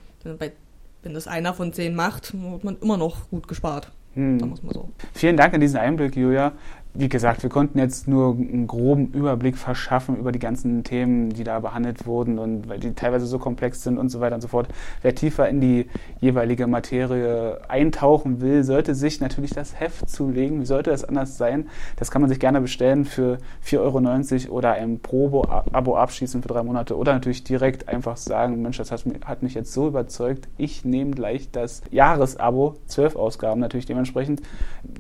wenn 1.03 1.15
das 1.15 1.29
einer 1.29 1.55
von 1.55 1.73
zehn 1.73 1.95
macht, 1.95 2.35
wird 2.35 2.65
man 2.65 2.77
immer 2.81 2.97
noch 2.97 3.31
gut 3.31 3.47
gespart. 3.47 3.93
Hm. 4.15 4.39
So. 4.73 4.89
Vielen 5.13 5.37
Dank 5.37 5.55
an 5.55 5.61
diesen 5.61 5.77
Einblick, 5.79 6.17
Julia 6.17 6.53
wie 6.97 7.09
gesagt, 7.09 7.43
wir 7.43 7.51
konnten 7.51 7.79
jetzt 7.79 8.07
nur 8.07 8.35
einen 8.35 8.69
groben 8.69 9.09
Überblick 9.09 9.57
verschaffen 9.57 10.17
über 10.17 10.31
die 10.31 10.39
ganzen 10.39 10.85
Themen, 10.85 11.31
die 11.31 11.43
da 11.43 11.59
behandelt 11.59 12.07
wurden 12.07 12.39
und 12.39 12.69
weil 12.69 12.79
die 12.79 12.95
teilweise 12.95 13.27
so 13.27 13.41
komplex 13.41 13.83
sind 13.83 13.99
und 13.99 14.11
so 14.11 14.21
weiter 14.21 14.37
und 14.37 14.41
so 14.41 14.47
fort. 14.47 14.69
Wer 15.03 15.13
tiefer 15.15 15.49
in 15.49 15.61
die 15.61 15.87
jeweilige 16.21 16.69
Materie 16.69 17.59
eintauchen 17.69 18.41
will, 18.41 18.63
sollte 18.63 18.95
sich 18.95 19.21
natürlich 19.21 19.51
das 19.51 19.79
Heft 19.81 20.09
zulegen. 20.09 20.61
Wie 20.61 20.67
sollte 20.67 20.91
das 20.91 21.05
anders 21.05 21.37
sein? 21.37 21.67
Das 21.97 22.13
kann 22.13 22.23
man 22.23 22.29
sich 22.29 22.39
gerne 22.39 22.61
bestellen 22.61 23.05
für 23.05 23.39
4,90 23.67 24.49
Euro 24.49 24.57
oder 24.57 24.75
ein 24.75 25.01
Probo-Abo 25.01 25.97
abschließen 25.97 26.43
für 26.43 26.49
drei 26.49 26.63
Monate 26.63 26.97
oder 26.97 27.13
natürlich 27.13 27.43
direkt 27.43 27.89
einfach 27.89 28.17
sagen, 28.17 28.63
Mensch, 28.63 28.77
das 28.77 28.93
hat 28.93 29.43
mich 29.43 29.55
jetzt 29.55 29.73
so 29.73 29.89
überzeugt, 29.89 30.47
ich 30.59 30.85
nehme 30.85 31.11
gleich 31.11 31.51
das 31.51 31.83
Jahresabo, 31.91 32.77
zwölf 32.87 33.17
Ausgaben 33.17 33.61
natürlich 33.61 33.87
dementsprechend. 33.87 34.43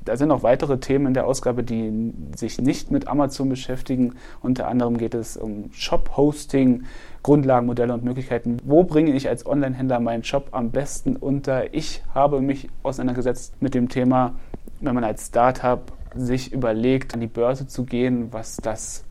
Da 0.04 0.16
sind 0.16 0.28
noch 0.28 0.42
weitere 0.42 0.78
Themen 0.78 1.06
in 1.06 1.14
der 1.14 1.26
Ausgabe, 1.26 1.62
die 1.90 2.36
sich 2.36 2.60
nicht 2.60 2.90
mit 2.90 3.08
Amazon 3.08 3.48
beschäftigen. 3.48 4.14
Unter 4.42 4.68
anderem 4.68 4.98
geht 4.98 5.14
es 5.14 5.36
um 5.36 5.70
Shop-Hosting, 5.72 6.84
Grundlagenmodelle 7.22 7.94
und 7.94 8.04
Möglichkeiten. 8.04 8.58
Wo 8.64 8.84
bringe 8.84 9.12
ich 9.12 9.28
als 9.28 9.46
Online-Händler 9.46 10.00
meinen 10.00 10.24
Shop 10.24 10.48
am 10.52 10.70
besten 10.70 11.16
unter? 11.16 11.74
Ich 11.74 12.02
habe 12.14 12.40
mich 12.40 12.68
auseinandergesetzt 12.82 13.60
mit 13.60 13.74
dem 13.74 13.88
Thema, 13.88 14.34
wenn 14.80 14.94
man 14.94 15.04
als 15.04 15.28
Startup 15.28 15.92
sich 16.14 16.52
überlegt, 16.52 17.14
an 17.14 17.20
die 17.20 17.26
Börse 17.26 17.66
zu 17.66 17.84
gehen, 17.84 18.32
was 18.32 18.56
das 18.56 19.04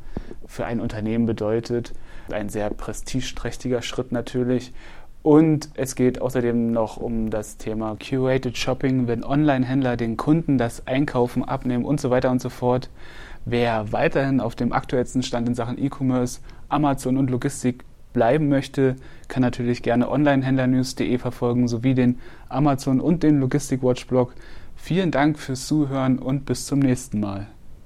für 0.46 0.66
ein 0.66 0.80
Unternehmen 0.80 1.26
bedeutet. 1.26 1.94
Ein 2.32 2.50
sehr 2.50 2.70
prestigeträchtiger 2.70 3.82
Schritt 3.82 4.12
natürlich. 4.12 4.74
Und 5.24 5.70
es 5.76 5.96
geht 5.96 6.22
außerdem 6.22 6.74
noch 6.74 6.98
um 6.98 7.30
das 7.30 7.56
Thema 7.56 7.96
Curated 7.96 8.58
Shopping, 8.58 9.08
wenn 9.08 9.24
Online-Händler 9.24 9.96
den 9.96 10.18
Kunden 10.18 10.58
das 10.58 10.86
Einkaufen 10.86 11.46
abnehmen 11.46 11.86
und 11.86 12.02
so 12.02 12.10
weiter 12.10 12.30
und 12.30 12.42
so 12.42 12.50
fort. 12.50 12.90
Wer 13.46 13.94
weiterhin 13.94 14.42
auf 14.42 14.56
dem 14.56 14.74
aktuellsten 14.74 15.24
Stand 15.24 15.48
in 15.48 15.56
Sachen 15.56 15.82
E-Commerce, 15.82 16.42
Amazon 16.68 17.16
und 17.16 17.30
Logistik 17.30 17.86
bleiben 18.12 18.50
möchte, 18.50 18.98
kann 19.30 19.42
natürlich 19.42 19.82
gerne 19.82 20.10
onlinehändlernews.de 20.10 21.18
verfolgen 21.18 21.70
sowie 21.70 21.94
den 21.94 22.20
Amazon 22.50 23.00
und 23.00 23.24
den 23.24 23.40
Logistik 23.40 23.82
Watch 23.82 24.08
Blog. 24.08 24.36
Vielen 24.76 25.12
Dank 25.12 25.40
fürs 25.40 25.68
Zuhören 25.68 26.20
und 26.20 26.44
bis 26.46 26.66
zum 26.66 26.80
nächsten 26.80 27.22
Mal. 27.22 27.48